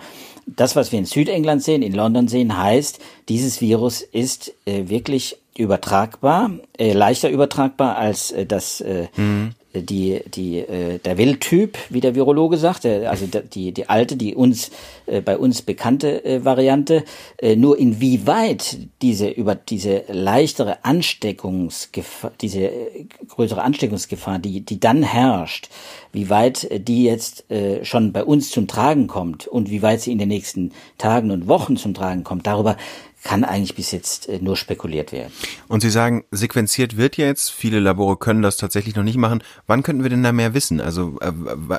das, 0.55 0.75
was 0.75 0.91
wir 0.91 0.99
in 0.99 1.05
Südengland 1.05 1.63
sehen, 1.63 1.81
in 1.81 1.93
London 1.93 2.27
sehen, 2.27 2.57
heißt, 2.57 2.99
dieses 3.27 3.61
Virus 3.61 4.01
ist 4.01 4.53
äh, 4.65 4.89
wirklich 4.89 5.37
übertragbar, 5.57 6.51
äh, 6.77 6.93
leichter 6.93 7.29
übertragbar 7.29 7.97
als 7.97 8.31
äh, 8.31 8.45
das 8.45 8.81
äh, 8.81 9.07
mhm 9.15 9.51
die, 9.73 10.21
die, 10.33 10.59
äh, 10.59 10.97
der 10.97 11.17
Wildtyp, 11.17 11.77
wie 11.89 12.01
der 12.01 12.15
Virologe 12.15 12.57
sagt, 12.57 12.85
also 12.85 13.27
die, 13.27 13.71
die 13.71 13.87
alte, 13.87 14.17
die 14.17 14.33
uns, 14.33 14.71
äh, 15.05 15.21
bei 15.21 15.37
uns 15.37 15.61
bekannte 15.61 16.25
äh, 16.25 16.43
Variante, 16.43 17.03
äh, 17.37 17.55
nur 17.55 17.77
inwieweit 17.77 18.77
diese, 19.01 19.29
über 19.29 19.53
diese 19.53 20.03
leichtere 20.07 20.83
Ansteckungsgefahr, 20.83 22.31
diese 22.41 22.61
äh, 22.61 23.05
größere 23.27 23.61
Ansteckungsgefahr, 23.61 24.39
die, 24.39 24.61
die 24.61 24.79
dann 24.79 25.03
herrscht, 25.03 25.69
wie 26.11 26.29
weit 26.29 26.63
äh, 26.63 26.79
die 26.79 27.03
jetzt 27.03 27.49
äh, 27.51 27.85
schon 27.85 28.11
bei 28.11 28.23
uns 28.23 28.49
zum 28.49 28.67
Tragen 28.67 29.05
kommt 29.05 29.47
und 29.47 29.69
wie 29.69 29.83
weit 29.83 30.01
sie 30.01 30.11
in 30.11 30.17
den 30.17 30.29
nächsten 30.29 30.71
Tagen 30.97 31.29
und 31.29 31.47
Wochen 31.47 31.77
zum 31.77 31.93
Tragen 31.93 32.23
kommt, 32.23 32.47
darüber 32.47 32.75
kann 33.23 33.43
eigentlich 33.43 33.75
bis 33.75 33.91
jetzt 33.91 34.29
äh, 34.29 34.39
nur 34.41 34.55
spekuliert 34.55 35.11
werden. 35.11 35.31
Und 35.67 35.81
Sie 35.81 35.89
sagen, 35.89 36.23
sequenziert 36.31 36.97
wird 36.97 37.17
jetzt, 37.17 37.51
viele 37.51 37.79
Labore 37.79 38.17
können 38.17 38.41
das 38.41 38.57
tatsächlich 38.57 38.95
noch 38.95 39.03
nicht 39.03 39.17
machen. 39.17 39.43
Wann 39.67 39.83
könnten 39.83 40.03
wir 40.03 40.09
denn 40.09 40.23
da 40.23 40.31
mehr 40.31 40.53
wissen? 40.53 40.79
Also 40.81 41.17
äh, 41.21 41.31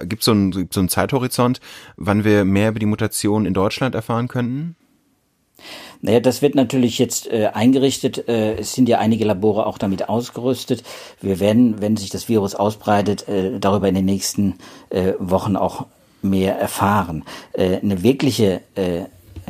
gibt 0.07 0.23
es 0.23 0.27
so 0.27 0.33
einen, 0.33 0.69
so 0.71 0.81
einen 0.81 0.89
Zeithorizont, 0.89 1.61
wann 1.97 2.25
wir 2.25 2.45
mehr 2.45 2.71
über 2.71 2.79
die 2.79 2.87
Mutation 2.87 3.47
in 3.47 3.55
Deutschland 3.55 3.95
erfahren 3.95 4.29
könnten? 4.29 4.77
Naja, 6.03 6.21
das 6.21 6.41
wird 6.41 6.55
natürlich 6.55 6.99
jetzt 6.99 7.31
äh, 7.31 7.51
eingerichtet. 7.53 8.29
Äh, 8.29 8.57
es 8.57 8.73
sind 8.75 8.89
ja 8.89 8.99
einige 8.99 9.25
Labore 9.25 9.67
auch 9.67 9.79
damit 9.79 10.09
ausgerüstet. 10.09 10.83
Wir 11.21 11.41
werden, 11.41 11.81
wenn 11.81 11.97
sich 11.97 12.11
das 12.11 12.29
Virus 12.29 12.55
ausbreitet, 12.55 13.29
äh, 13.29 13.59
darüber 13.61 13.89
in 13.89 13.95
den 13.95 14.07
nächsten 14.07 14.55
äh, 14.89 15.13
Wochen 15.19 15.57
auch 15.57 15.87
mehr 16.23 16.59
erfahren. 16.59 17.25
Äh, 17.53 17.79
eine 17.79 18.03
wirkliche 18.03 18.63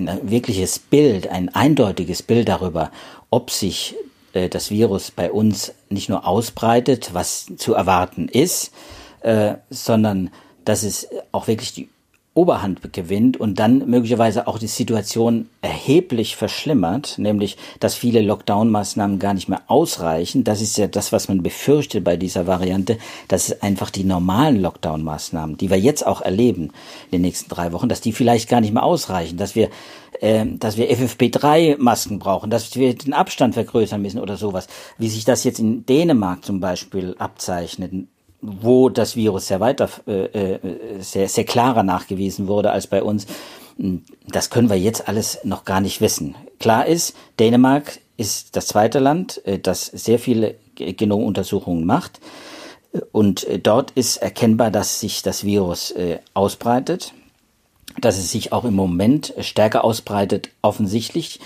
ein 0.09 0.31
wirkliches 0.31 0.79
Bild, 0.79 1.29
ein 1.29 1.49
eindeutiges 1.55 2.23
Bild 2.23 2.49
darüber, 2.49 2.91
ob 3.31 3.51
sich 3.51 3.95
äh, 4.33 4.49
das 4.49 4.71
Virus 4.71 5.11
bei 5.11 5.31
uns 5.31 5.73
nicht 5.89 6.09
nur 6.09 6.27
ausbreitet, 6.27 7.11
was 7.13 7.47
zu 7.57 7.75
erwarten 7.75 8.29
ist, 8.29 8.73
äh, 9.21 9.55
sondern 9.71 10.31
dass 10.65 10.83
es 10.83 11.09
auch 11.33 11.47
wirklich 11.47 11.73
die 11.73 11.89
Oberhand 12.33 12.93
gewinnt 12.93 13.39
und 13.39 13.59
dann 13.59 13.91
möglicherweise 13.91 14.47
auch 14.47 14.59
die 14.59 14.69
Situation 14.69 15.49
erheblich 15.63 16.37
verschlimmert, 16.37 17.19
nämlich 17.19 17.57
dass 17.81 17.97
viele 17.97 18.21
Lockdown-Maßnahmen 18.21 19.19
gar 19.19 19.35
nicht 19.35 19.49
mehr 19.49 19.63
ausreichen. 19.67 20.45
Das 20.45 20.61
ist 20.61 20.79
ja 20.79 20.87
das, 20.87 21.11
was 21.11 21.29
man 21.29 21.43
befürchtet 21.43 22.05
bei 22.05 22.17
dieser 22.17 22.47
Variante, 22.47 22.99
dass 23.27 23.49
es 23.49 23.63
einfach 23.63 23.91
die 23.91 24.05
normalen 24.05 24.61
Lockdown-Maßnahmen, 24.63 25.57
die 25.57 25.71
wir 25.71 25.81
jetzt 25.81 26.07
auch 26.07 26.21
erleben 26.21 26.71
in 27.07 27.19
den 27.19 27.23
nächsten 27.23 27.51
drei 27.51 27.73
Wochen, 27.73 27.89
dass 27.89 28.01
die 28.01 28.13
vielleicht 28.13 28.49
gar 28.49 28.61
nicht 28.61 28.73
mehr 28.73 28.85
ausreichen, 28.85 29.37
dass 29.37 29.57
wir 29.57 29.69
äh, 30.21 30.47
dass 30.47 30.77
wir 30.77 30.89
FFP3-Masken 30.91 32.21
brauchen, 32.21 32.51
dass 32.51 32.77
wir 32.77 32.95
den 32.95 33.13
Abstand 33.13 33.55
vergrößern 33.55 34.01
müssen 34.01 34.21
oder 34.21 34.37
sowas, 34.37 34.69
wie 34.99 35.09
sich 35.09 35.25
das 35.25 35.43
jetzt 35.43 35.59
in 35.59 35.85
Dänemark 35.85 36.45
zum 36.45 36.61
Beispiel 36.61 37.17
abzeichnet 37.19 37.93
wo 38.43 38.89
das 38.89 39.17
Virus 39.17 39.49
sehr 39.49 39.61
weiter, 39.61 39.89
äh, 40.07 40.25
äh, 40.25 40.59
sehr, 41.01 41.29
sehr 41.29 41.45
klarer 41.45 41.83
nachgewiesen 41.83 42.49
wurde 42.49 42.71
als 42.71 42.87
bei 42.87 43.03
uns. 43.03 43.27
Hm, 43.79 44.03
das 44.29 44.51
können 44.51 44.71
wir 44.71 44.79
jetzt 44.79 45.09
alles 45.09 45.41
noch 45.45 45.65
gar 45.65 45.81
nicht 45.81 46.01
wissen. 46.01 46.35
Klar 46.59 46.87
ist, 46.87 47.15
Dänemark 47.39 47.99
ist 48.17 48.57
das 48.57 48.67
zweite 48.67 48.99
Land, 48.99 49.45
äh, 49.47 49.59
das 49.59 49.87
sehr 49.87 50.19
viele 50.19 50.57
Genomuntersuchungen 50.75 51.85
macht. 51.85 52.21
Und 53.13 53.47
dort 53.63 53.93
ist 53.93 54.17
erkennbar, 54.17 54.73
dass 54.73 54.99
sich 54.99 55.23
das 55.23 55.45
Virus 55.45 55.95
ausbreitet, 56.35 57.13
dass 58.01 58.19
es 58.19 58.33
sich 58.33 58.53
auch 58.53 58.65
im 58.65 58.75
Moment 58.75 59.33
stärker 59.39 59.85
ausbreitet, 59.85 60.51
offensichtlich, 60.61 61.39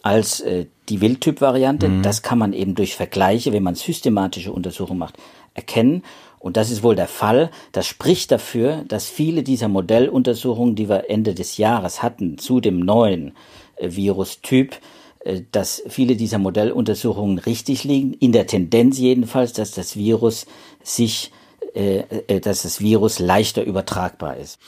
als 0.00 0.42
die 0.88 1.00
Wildtyp-Variante. 1.02 1.88
Mhm. 1.88 2.02
Das 2.02 2.22
kann 2.22 2.38
man 2.38 2.54
eben 2.54 2.74
durch 2.74 2.94
Vergleiche, 2.94 3.52
wenn 3.52 3.62
man 3.62 3.74
systematische 3.74 4.52
Untersuchungen 4.52 5.00
macht, 5.00 5.16
erkennen. 5.52 6.02
Und 6.38 6.56
das 6.56 6.70
ist 6.70 6.82
wohl 6.82 6.94
der 6.94 7.08
Fall. 7.08 7.50
Das 7.72 7.86
spricht 7.86 8.30
dafür, 8.30 8.84
dass 8.88 9.08
viele 9.08 9.42
dieser 9.42 9.68
Modelluntersuchungen, 9.68 10.74
die 10.74 10.88
wir 10.88 11.10
Ende 11.10 11.34
des 11.34 11.56
Jahres 11.56 12.02
hatten 12.02 12.38
zu 12.38 12.60
dem 12.60 12.80
neuen 12.80 13.32
äh, 13.76 13.90
Virustyp, 13.90 14.76
äh, 15.20 15.42
dass 15.50 15.82
viele 15.88 16.16
dieser 16.16 16.38
Modelluntersuchungen 16.38 17.38
richtig 17.38 17.84
liegen. 17.84 18.14
In 18.14 18.32
der 18.32 18.46
Tendenz 18.46 18.98
jedenfalls, 18.98 19.52
dass 19.52 19.72
das 19.72 19.96
Virus 19.96 20.46
sich, 20.82 21.32
äh, 21.74 22.04
äh 22.28 22.40
dass 22.40 22.62
das 22.62 22.80
Virus 22.80 23.18
leichter 23.18 23.64
übertragbar 23.64 24.36
ist. 24.36 24.58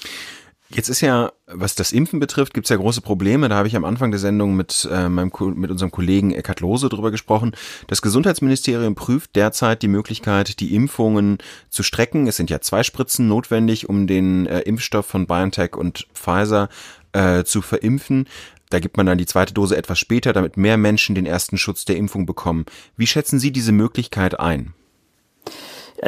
Jetzt 0.71 0.91
ist 0.91 1.01
ja, 1.01 1.33
was 1.47 1.75
das 1.77 1.93
Impfen 1.93 2.21
betrifft, 2.21 2.53
gibt 2.53 2.67
es 2.67 2.71
ja 2.71 2.77
große 2.77 3.01
Probleme. 3.01 3.49
Da 3.49 3.57
habe 3.57 3.69
ich 3.69 3.77
am 3.77 3.87
Anfang 3.87 4.11
der 4.11 4.21
Sendung 4.21 4.55
mit, 4.55 4.87
äh, 4.91 5.09
meinem, 5.09 5.33
mit 5.55 5.71
unserem 5.71 5.91
Kollegen 5.91 6.33
Eckhard 6.33 6.61
Lose 6.61 6.91
drüber 6.91 7.11
gesprochen. 7.11 7.53
Das 7.87 8.03
Gesundheitsministerium 8.03 8.95
prüft 8.95 9.35
derzeit 9.35 9.81
die 9.81 9.89
Möglichkeit, 9.89 10.61
die 10.61 10.75
Impfungen 10.75 11.39
zu 11.71 11.83
strecken. 11.83 12.27
Es 12.27 12.37
sind 12.37 12.51
ja 12.51 12.61
zwei 12.61 12.83
Spritzen 12.83 13.29
notwendig, 13.29 13.89
um 13.89 14.07
den 14.07 14.47
äh, 14.47 14.61
Impfstoff 14.61 15.07
von 15.07 15.27
BioNTech 15.27 15.75
und 15.75 16.07
Pfizer 16.13 16.69
äh, 17.13 17.45
zu 17.45 17.63
verimpfen. 17.63 18.29
Da 18.69 18.79
gibt 18.79 18.99
man 18.99 19.07
dann 19.07 19.17
die 19.17 19.27
zweite 19.27 19.55
Dose 19.55 19.75
etwas 19.75 19.99
später, 19.99 20.35
damit 20.35 20.59
mehr 20.59 20.77
Menschen 20.77 21.15
den 21.15 21.25
ersten 21.25 21.57
Schutz 21.57 21.87
der 21.87 21.97
Impfung 21.97 22.27
bekommen. 22.27 22.67
Wie 22.99 23.07
schätzen 23.07 23.39
Sie 23.39 23.53
diese 23.53 23.73
Möglichkeit 23.73 24.39
ein? 24.39 24.75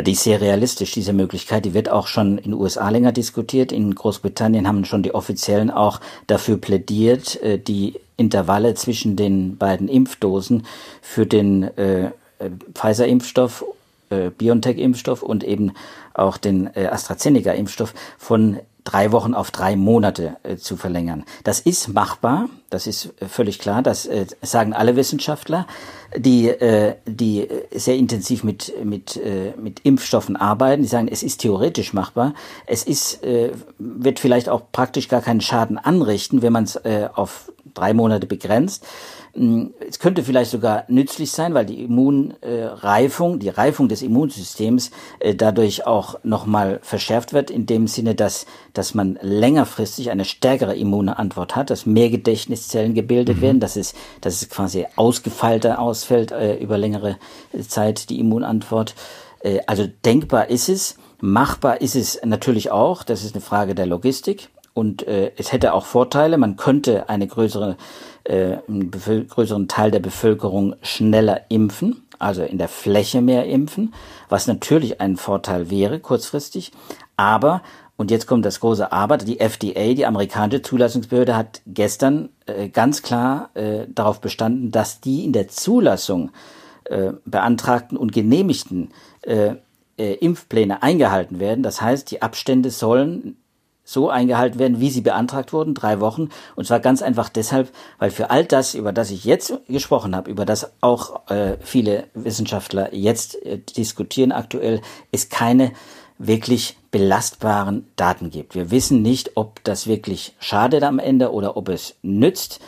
Die 0.03 0.13
ist 0.13 0.23
sehr 0.23 0.41
realistisch, 0.41 0.93
diese 0.93 1.13
Möglichkeit. 1.13 1.65
Die 1.65 1.75
wird 1.75 1.89
auch 1.89 2.07
schon 2.07 2.39
in 2.39 2.53
den 2.53 2.55
USA 2.55 2.89
länger 2.91 3.13
diskutiert. 3.13 3.73
In 3.73 3.95
Großbritannien 3.95 4.69
haben 4.69 4.85
schon 4.85 5.03
die 5.03 5.15
Offiziellen 5.15 5.71
auch 5.71 6.01
dafür 6.27 6.59
plädiert, 6.59 7.43
äh, 7.43 7.59
die 7.59 7.95
Intervalle 8.17 8.75
zwischen 8.75 9.17
den 9.17 9.57
beiden 9.57 9.89
Impfdosen 9.89 10.67
für 11.03 11.27
den 11.27 11.65
äh, 11.77 12.07
äh 12.07 12.11
Pfizer-Impfstoff, 12.75 13.65
äh, 14.11 14.31
BioNTech-Impfstoff 14.31 15.23
und 15.23 15.43
eben 15.43 15.73
auch 16.15 16.37
den 16.37 16.69
äh, 16.75 16.87
AstraZeneca-Impfstoff 16.87 17.95
von 18.19 18.59
drei 18.91 19.13
Wochen 19.13 19.35
auf 19.35 19.51
drei 19.51 19.77
Monate 19.77 20.37
äh, 20.43 20.57
zu 20.57 20.77
verlängern. 20.77 21.25
Das 21.45 21.61
ist 21.61 21.89
machbar, 21.89 22.49
das 22.71 22.87
ist 22.87 23.15
äh, 23.21 23.27
völlig 23.27 23.59
klar, 23.59 23.83
das 23.83 24.07
äh, 24.07 24.27
sagen 24.43 24.73
alle 24.73 24.97
Wissenschaftler, 24.97 25.67
die, 26.17 26.49
äh, 26.49 26.97
die 27.07 27.47
sehr 27.73 27.97
intensiv 27.97 28.43
mit, 28.43 28.73
mit, 28.85 29.17
äh, 29.17 29.53
mit 29.57 29.81
Impfstoffen 29.81 30.37
arbeiten. 30.37 30.83
Die 30.83 30.89
sagen, 30.89 31.09
es 31.09 31.23
ist 31.23 31.41
theoretisch 31.41 31.93
machbar, 31.93 32.35
es 32.67 32.83
ist, 32.83 33.23
äh, 33.23 33.53
wird 33.79 34.19
vielleicht 34.19 34.49
auch 34.49 34.63
praktisch 34.73 35.09
gar 35.09 35.21
keinen 35.21 35.41
Schaden 35.41 35.79
anrichten, 35.79 36.43
wenn 36.43 36.53
man 36.53 36.65
es 36.65 36.77
äh, 36.77 37.09
auf 37.15 37.53
drei 37.75 37.95
Monate 37.95 38.27
begrenzt. 38.27 38.87
Hm, 39.35 39.75
es 39.89 39.99
könnte 39.99 40.25
vielleicht 40.25 40.51
sogar 40.51 40.85
nützlich 40.89 41.31
sein, 41.31 41.55
weil 41.55 41.67
die 41.67 41.85
Immunreifung, 41.85 43.39
die 43.39 43.49
Reifung 43.49 43.89
des 43.89 44.03
Immunsystems 44.03 44.91
äh, 45.21 45.35
dadurch 45.35 45.87
auch 45.87 46.17
nochmal 46.25 46.81
verschärft 46.83 47.33
wird, 47.33 47.51
in 47.51 47.67
dem 47.67 47.87
Sinne, 47.87 48.15
dass, 48.15 48.47
dass 48.73 48.95
man 48.95 49.19
längerfristig 49.23 50.11
eine 50.11 50.25
stärkere 50.25 50.75
Immunantwort 50.75 51.55
hat, 51.55 51.71
dass 51.71 51.87
mehr 51.87 52.11
Gedächtniszellen 52.11 52.95
gebildet 52.95 53.39
mhm. 53.39 53.43
werden, 53.43 53.61
dass 53.61 53.77
es, 53.77 53.95
dass 54.21 54.43
es 54.43 54.49
quasi 54.49 54.87
ausgefeilter 54.97 55.79
ausfällt 55.79 56.33
äh, 56.33 56.57
über 56.57 56.77
längere 56.77 57.17
Zeit, 57.69 58.11
die 58.11 58.19
Immunantwort. 58.19 58.95
Äh, 59.41 59.61
also 59.67 59.87
denkbar 60.05 60.51
ist 60.51 60.69
es, 60.69 60.97
machbar 61.21 61.81
ist 61.81 61.95
es 61.95 62.21
natürlich 62.25 62.71
auch, 62.71 63.05
das 63.05 63.25
ist 63.25 63.35
eine 63.35 63.43
Frage 63.43 63.75
der 63.75 63.87
Logistik. 63.87 64.49
Und 64.81 65.07
äh, 65.07 65.33
es 65.37 65.53
hätte 65.53 65.75
auch 65.75 65.85
Vorteile. 65.85 66.39
Man 66.39 66.57
könnte 66.57 67.11
eine 67.11 67.27
größere 67.27 67.77
äh, 68.25 68.57
einen 68.67 68.91
größeren 68.91 69.69
Teil 69.69 69.91
der 69.91 70.01
Bevölkerung 70.01 70.75
schneller 70.81 71.43
impfen, 71.51 72.07
also 72.19 72.43
in 72.43 72.57
der 72.57 72.69
Fläche 72.69 73.21
mehr 73.21 73.45
impfen, 73.45 73.93
was 74.31 74.47
natürlich 74.47 74.99
ein 75.03 75.19
Vorteil 75.19 75.69
wäre 75.69 76.01
kurzfristig. 76.01 76.73
Aber, 77.19 77.61
und 77.99 78.11
jetzt 78.11 78.27
kommt 78.27 78.47
das 78.47 78.61
große 78.61 78.91
Aber, 78.91 79.19
die 79.19 79.39
FDA, 79.39 79.93
die 79.93 80.07
amerikanische 80.07 80.63
Zulassungsbehörde, 80.63 81.37
hat 81.37 81.61
gestern 81.67 82.31
äh, 82.47 82.71
ganz 82.71 83.03
klar 83.03 83.51
äh, 83.53 83.85
darauf 83.87 84.23
bestanden, 84.23 84.71
dass 84.71 85.03
die 85.03 85.27
in 85.27 85.35
der 85.35 85.49
Zulassung 85.49 86.31
äh, 86.85 87.13
beantragten 87.27 87.99
und 87.99 88.13
genehmigten 88.13 88.93
äh, 89.25 89.57
äh, 89.99 90.15
Impfpläne 90.15 90.83
eingehalten 90.83 91.39
werden. 91.39 91.63
Das 91.63 91.83
heißt, 91.83 92.11
die 92.11 92.23
Abstände 92.23 92.71
sollen 92.71 93.37
so 93.91 94.09
eingehalten 94.09 94.59
werden, 94.59 94.81
wie 94.81 94.91
sie 94.91 95.01
beantragt 95.01 95.53
wurden, 95.53 95.75
drei 95.75 96.01
Wochen. 96.01 96.29
Und 96.55 96.67
zwar 96.67 96.81
ganz 96.81 97.03
einfach 97.03 97.29
deshalb, 97.29 97.71
weil 97.99 98.11
für 98.11 98.31
all 98.31 98.45
das, 98.45 98.75
über 98.75 98.93
das 98.93 99.11
ich 99.11 99.25
jetzt 99.25 99.53
gesprochen 99.69 100.15
habe, 100.15 100.31
über 100.31 100.45
das 100.45 100.73
auch 100.81 101.29
äh, 101.29 101.57
viele 101.61 102.05
Wissenschaftler 102.15 102.95
jetzt 102.95 103.35
äh, 103.45 103.59
diskutieren 103.59 104.33
aktuell, 104.33 104.81
es 105.11 105.29
keine 105.29 105.73
wirklich 106.19 106.77
belastbaren 106.91 107.87
Daten 107.97 108.31
gibt. 108.31 108.55
Wir 108.55 108.71
wissen 108.71 109.03
nicht, 109.03 109.33
ob 109.37 109.65
das 109.65 109.87
wirklich 109.87 110.35
schadet 110.39 110.83
am 110.83 110.99
Ende 110.99 111.33
oder 111.33 111.57
ob 111.57 111.69
es 111.69 111.97
nützt. 112.03 112.61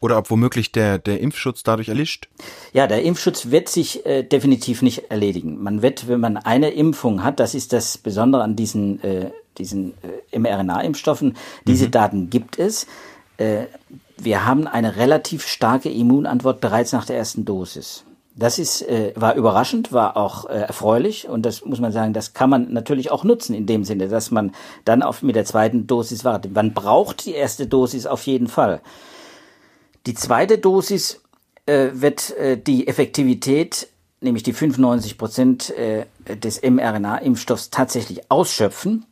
Oder 0.00 0.18
ob 0.18 0.30
womöglich 0.30 0.72
der, 0.72 0.98
der 0.98 1.20
Impfschutz 1.20 1.62
dadurch 1.62 1.88
erlischt? 1.88 2.28
Ja, 2.72 2.86
der 2.86 3.02
Impfschutz 3.02 3.50
wird 3.50 3.68
sich 3.68 4.04
äh, 4.06 4.22
definitiv 4.22 4.82
nicht 4.82 5.10
erledigen. 5.10 5.62
Man 5.62 5.82
wird, 5.82 6.08
wenn 6.08 6.20
man 6.20 6.36
eine 6.36 6.70
Impfung 6.70 7.22
hat, 7.22 7.40
das 7.40 7.54
ist 7.54 7.72
das 7.72 7.96
Besondere 7.96 8.42
an 8.42 8.56
diesen 8.56 9.02
äh, 9.02 9.30
diesen 9.58 9.94
äh, 10.32 10.38
mRNA-Impfstoffen. 10.38 11.36
Diese 11.66 11.86
mhm. 11.86 11.90
Daten 11.90 12.30
gibt 12.30 12.58
es. 12.58 12.86
Äh, 13.36 13.64
wir 14.16 14.46
haben 14.46 14.66
eine 14.66 14.96
relativ 14.96 15.46
starke 15.46 15.90
Immunantwort 15.90 16.60
bereits 16.60 16.92
nach 16.92 17.04
der 17.04 17.16
ersten 17.16 17.44
Dosis. 17.44 18.04
Das 18.36 18.58
ist, 18.58 18.82
äh, 18.82 19.12
war 19.14 19.36
überraschend, 19.36 19.92
war 19.92 20.16
auch 20.16 20.46
äh, 20.46 20.54
erfreulich 20.54 21.28
und 21.28 21.46
das 21.46 21.64
muss 21.64 21.80
man 21.80 21.92
sagen, 21.92 22.12
das 22.12 22.32
kann 22.32 22.50
man 22.50 22.72
natürlich 22.72 23.12
auch 23.12 23.22
nutzen 23.22 23.54
in 23.54 23.66
dem 23.66 23.84
Sinne, 23.84 24.08
dass 24.08 24.32
man 24.32 24.52
dann 24.84 25.02
auf, 25.02 25.22
mit 25.22 25.36
der 25.36 25.44
zweiten 25.44 25.86
Dosis 25.86 26.24
wartet. 26.24 26.52
Man 26.52 26.74
braucht 26.74 27.26
die 27.26 27.34
erste 27.34 27.68
Dosis 27.68 28.06
auf 28.06 28.26
jeden 28.26 28.48
Fall. 28.48 28.80
Die 30.06 30.14
zweite 30.14 30.58
Dosis 30.58 31.20
äh, 31.66 31.90
wird 31.92 32.36
äh, 32.36 32.58
die 32.58 32.88
Effektivität, 32.88 33.88
nämlich 34.20 34.42
die 34.42 34.52
95 34.52 35.16
Prozent 35.16 35.70
äh, 35.70 36.06
des 36.36 36.60
mRNA-Impfstoffs 36.62 37.70
tatsächlich 37.70 38.30
ausschöpfen. 38.30 39.06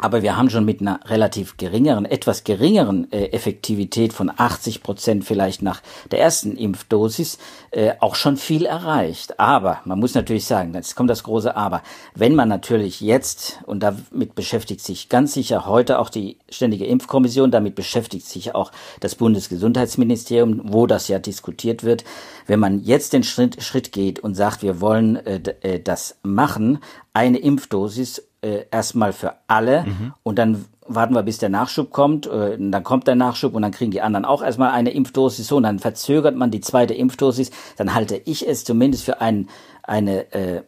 Aber 0.00 0.22
wir 0.22 0.36
haben 0.36 0.48
schon 0.48 0.64
mit 0.64 0.80
einer 0.80 1.00
relativ 1.06 1.56
geringeren, 1.56 2.04
etwas 2.04 2.44
geringeren 2.44 3.10
äh, 3.10 3.26
Effektivität 3.26 4.12
von 4.12 4.30
80 4.34 4.82
Prozent 4.82 5.24
vielleicht 5.24 5.60
nach 5.60 5.82
der 6.12 6.20
ersten 6.20 6.56
Impfdosis 6.56 7.38
äh, 7.72 7.94
auch 7.98 8.14
schon 8.14 8.36
viel 8.36 8.64
erreicht. 8.64 9.40
Aber 9.40 9.80
man 9.84 9.98
muss 9.98 10.14
natürlich 10.14 10.46
sagen, 10.46 10.72
jetzt 10.72 10.94
kommt 10.94 11.10
das 11.10 11.24
große 11.24 11.56
Aber. 11.56 11.82
Wenn 12.14 12.36
man 12.36 12.48
natürlich 12.48 13.00
jetzt, 13.00 13.58
und 13.66 13.82
damit 13.82 14.36
beschäftigt 14.36 14.82
sich 14.82 15.08
ganz 15.08 15.34
sicher 15.34 15.66
heute 15.66 15.98
auch 15.98 16.10
die 16.10 16.38
Ständige 16.48 16.86
Impfkommission, 16.86 17.50
damit 17.50 17.74
beschäftigt 17.74 18.26
sich 18.26 18.54
auch 18.54 18.70
das 19.00 19.16
Bundesgesundheitsministerium, 19.16 20.60
wo 20.64 20.86
das 20.86 21.08
ja 21.08 21.18
diskutiert 21.18 21.82
wird, 21.82 22.04
wenn 22.46 22.60
man 22.60 22.84
jetzt 22.84 23.12
den 23.12 23.24
Schritt, 23.24 23.62
Schritt 23.62 23.90
geht 23.90 24.20
und 24.20 24.36
sagt, 24.36 24.62
wir 24.62 24.80
wollen 24.80 25.16
äh, 25.16 25.40
äh 25.62 25.80
das 25.80 26.18
machen, 26.22 26.78
eine 27.12 27.38
Impfdosis 27.38 28.27
äh, 28.40 28.64
erstmal 28.70 29.12
für 29.12 29.34
alle 29.46 29.84
mhm. 29.84 30.14
und 30.22 30.38
dann 30.38 30.64
warten 30.90 31.14
wir, 31.14 31.22
bis 31.22 31.38
der 31.38 31.50
Nachschub 31.50 31.90
kommt. 31.90 32.26
Äh, 32.26 32.56
dann 32.58 32.82
kommt 32.82 33.06
der 33.06 33.14
Nachschub 33.14 33.54
und 33.54 33.62
dann 33.62 33.72
kriegen 33.72 33.90
die 33.90 34.00
anderen 34.00 34.24
auch 34.24 34.42
erstmal 34.42 34.70
eine 34.70 34.90
Impfdosis. 34.90 35.46
So, 35.46 35.56
und 35.56 35.64
dann 35.64 35.78
verzögert 35.78 36.34
man 36.34 36.50
die 36.50 36.62
zweite 36.62 36.94
Impfdosis. 36.94 37.50
Dann 37.76 37.94
halte 37.94 38.16
ich 38.24 38.48
es 38.48 38.64
zumindest 38.64 39.04
für 39.04 39.20
ein 39.20 39.48
eine 39.82 40.32
äh, 40.32 40.62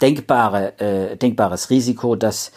denkbare, 0.00 0.78
äh, 0.80 1.16
denkbares 1.16 1.70
Risiko, 1.70 2.16
dass 2.16 2.52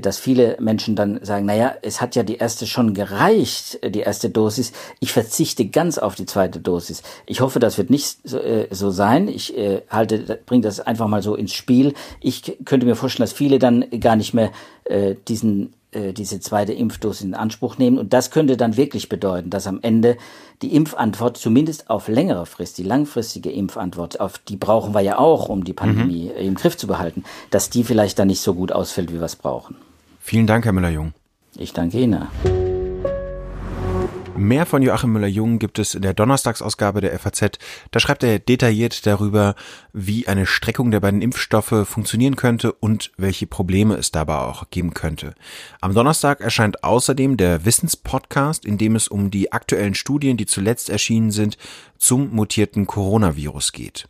dass 0.00 0.18
viele 0.18 0.56
Menschen 0.60 0.96
dann 0.96 1.22
sagen, 1.22 1.46
naja, 1.46 1.74
es 1.82 2.00
hat 2.00 2.16
ja 2.16 2.22
die 2.22 2.36
erste 2.36 2.66
schon 2.66 2.94
gereicht, 2.94 3.78
äh, 3.82 3.90
die 3.90 4.00
erste 4.00 4.30
Dosis. 4.30 4.72
Ich 5.00 5.12
verzichte 5.12 5.66
ganz 5.66 5.98
auf 5.98 6.14
die 6.14 6.26
zweite 6.26 6.60
Dosis. 6.60 7.02
Ich 7.26 7.40
hoffe, 7.40 7.58
das 7.58 7.78
wird 7.78 7.90
nicht 7.90 8.18
so, 8.24 8.38
äh, 8.38 8.68
so 8.70 8.90
sein. 8.90 9.28
Ich 9.28 9.56
äh, 9.56 9.82
halte, 9.90 10.40
bringe 10.46 10.62
das 10.62 10.80
einfach 10.80 11.08
mal 11.08 11.22
so 11.22 11.34
ins 11.34 11.52
Spiel. 11.52 11.94
Ich 12.20 12.56
könnte 12.64 12.86
mir 12.86 12.96
vorstellen, 12.96 13.24
dass 13.24 13.32
viele 13.32 13.58
dann 13.58 13.84
gar 14.00 14.16
nicht 14.16 14.34
mehr 14.34 14.52
äh, 14.84 15.16
diesen 15.28 15.66
äh, 15.66 15.83
diese 15.94 16.40
zweite 16.40 16.72
Impfdosis 16.72 17.22
in 17.22 17.34
Anspruch 17.34 17.78
nehmen. 17.78 17.98
Und 17.98 18.12
das 18.12 18.30
könnte 18.30 18.56
dann 18.56 18.76
wirklich 18.76 19.08
bedeuten, 19.08 19.50
dass 19.50 19.66
am 19.66 19.78
Ende 19.82 20.16
die 20.62 20.74
Impfantwort, 20.74 21.36
zumindest 21.36 21.90
auf 21.90 22.08
längere 22.08 22.46
Frist, 22.46 22.78
die 22.78 22.82
langfristige 22.82 23.50
Impfantwort, 23.50 24.20
auf 24.20 24.38
die 24.38 24.56
brauchen 24.56 24.94
wir 24.94 25.00
ja 25.00 25.18
auch, 25.18 25.48
um 25.48 25.64
die 25.64 25.72
Pandemie 25.72 26.30
mhm. 26.34 26.46
im 26.46 26.54
Griff 26.54 26.76
zu 26.76 26.86
behalten, 26.86 27.24
dass 27.50 27.70
die 27.70 27.84
vielleicht 27.84 28.18
dann 28.18 28.28
nicht 28.28 28.40
so 28.40 28.54
gut 28.54 28.72
ausfällt, 28.72 29.12
wie 29.12 29.18
wir 29.18 29.22
es 29.22 29.36
brauchen. 29.36 29.76
Vielen 30.20 30.46
Dank, 30.46 30.64
Herr 30.64 30.72
Müller-Jung. 30.72 31.12
Ich 31.56 31.72
danke 31.72 32.00
Ihnen. 32.00 32.26
Mehr 34.36 34.66
von 34.66 34.82
Joachim 34.82 35.12
Müller-Jung 35.12 35.60
gibt 35.60 35.78
es 35.78 35.94
in 35.94 36.02
der 36.02 36.12
Donnerstagsausgabe 36.12 37.00
der 37.00 37.16
FAZ. 37.16 37.58
Da 37.92 38.00
schreibt 38.00 38.24
er 38.24 38.40
detailliert 38.40 39.06
darüber, 39.06 39.54
wie 39.92 40.26
eine 40.26 40.44
Streckung 40.44 40.90
der 40.90 40.98
beiden 40.98 41.22
Impfstoffe 41.22 41.86
funktionieren 41.86 42.34
könnte 42.34 42.72
und 42.72 43.12
welche 43.16 43.46
Probleme 43.46 43.94
es 43.94 44.10
dabei 44.10 44.38
auch 44.38 44.70
geben 44.70 44.92
könnte. 44.92 45.36
Am 45.80 45.94
Donnerstag 45.94 46.40
erscheint 46.40 46.82
außerdem 46.82 47.36
der 47.36 47.64
Wissenspodcast, 47.64 48.64
in 48.64 48.76
dem 48.76 48.96
es 48.96 49.06
um 49.06 49.30
die 49.30 49.52
aktuellen 49.52 49.94
Studien, 49.94 50.36
die 50.36 50.46
zuletzt 50.46 50.90
erschienen 50.90 51.30
sind, 51.30 51.56
zum 51.96 52.34
mutierten 52.34 52.86
Coronavirus 52.86 53.70
geht. 53.70 54.08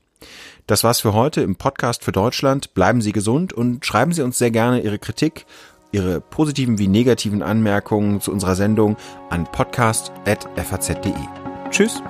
Das 0.66 0.82
war's 0.82 1.00
für 1.00 1.12
heute 1.12 1.42
im 1.42 1.56
Podcast 1.56 2.02
für 2.02 2.12
Deutschland. 2.12 2.72
Bleiben 2.72 3.02
Sie 3.02 3.12
gesund 3.12 3.52
und 3.52 3.84
schreiben 3.84 4.12
Sie 4.12 4.22
uns 4.22 4.38
sehr 4.38 4.50
gerne 4.50 4.80
Ihre 4.80 4.98
Kritik, 4.98 5.44
Ihre 5.94 6.20
positiven 6.20 6.78
wie 6.78 6.88
negativen 6.88 7.40
Anmerkungen 7.40 8.20
zu 8.20 8.32
unserer 8.32 8.56
Sendung 8.56 8.96
an 9.30 9.44
podcast.faz.de. 9.44 11.12
Tschüss! 11.70 12.02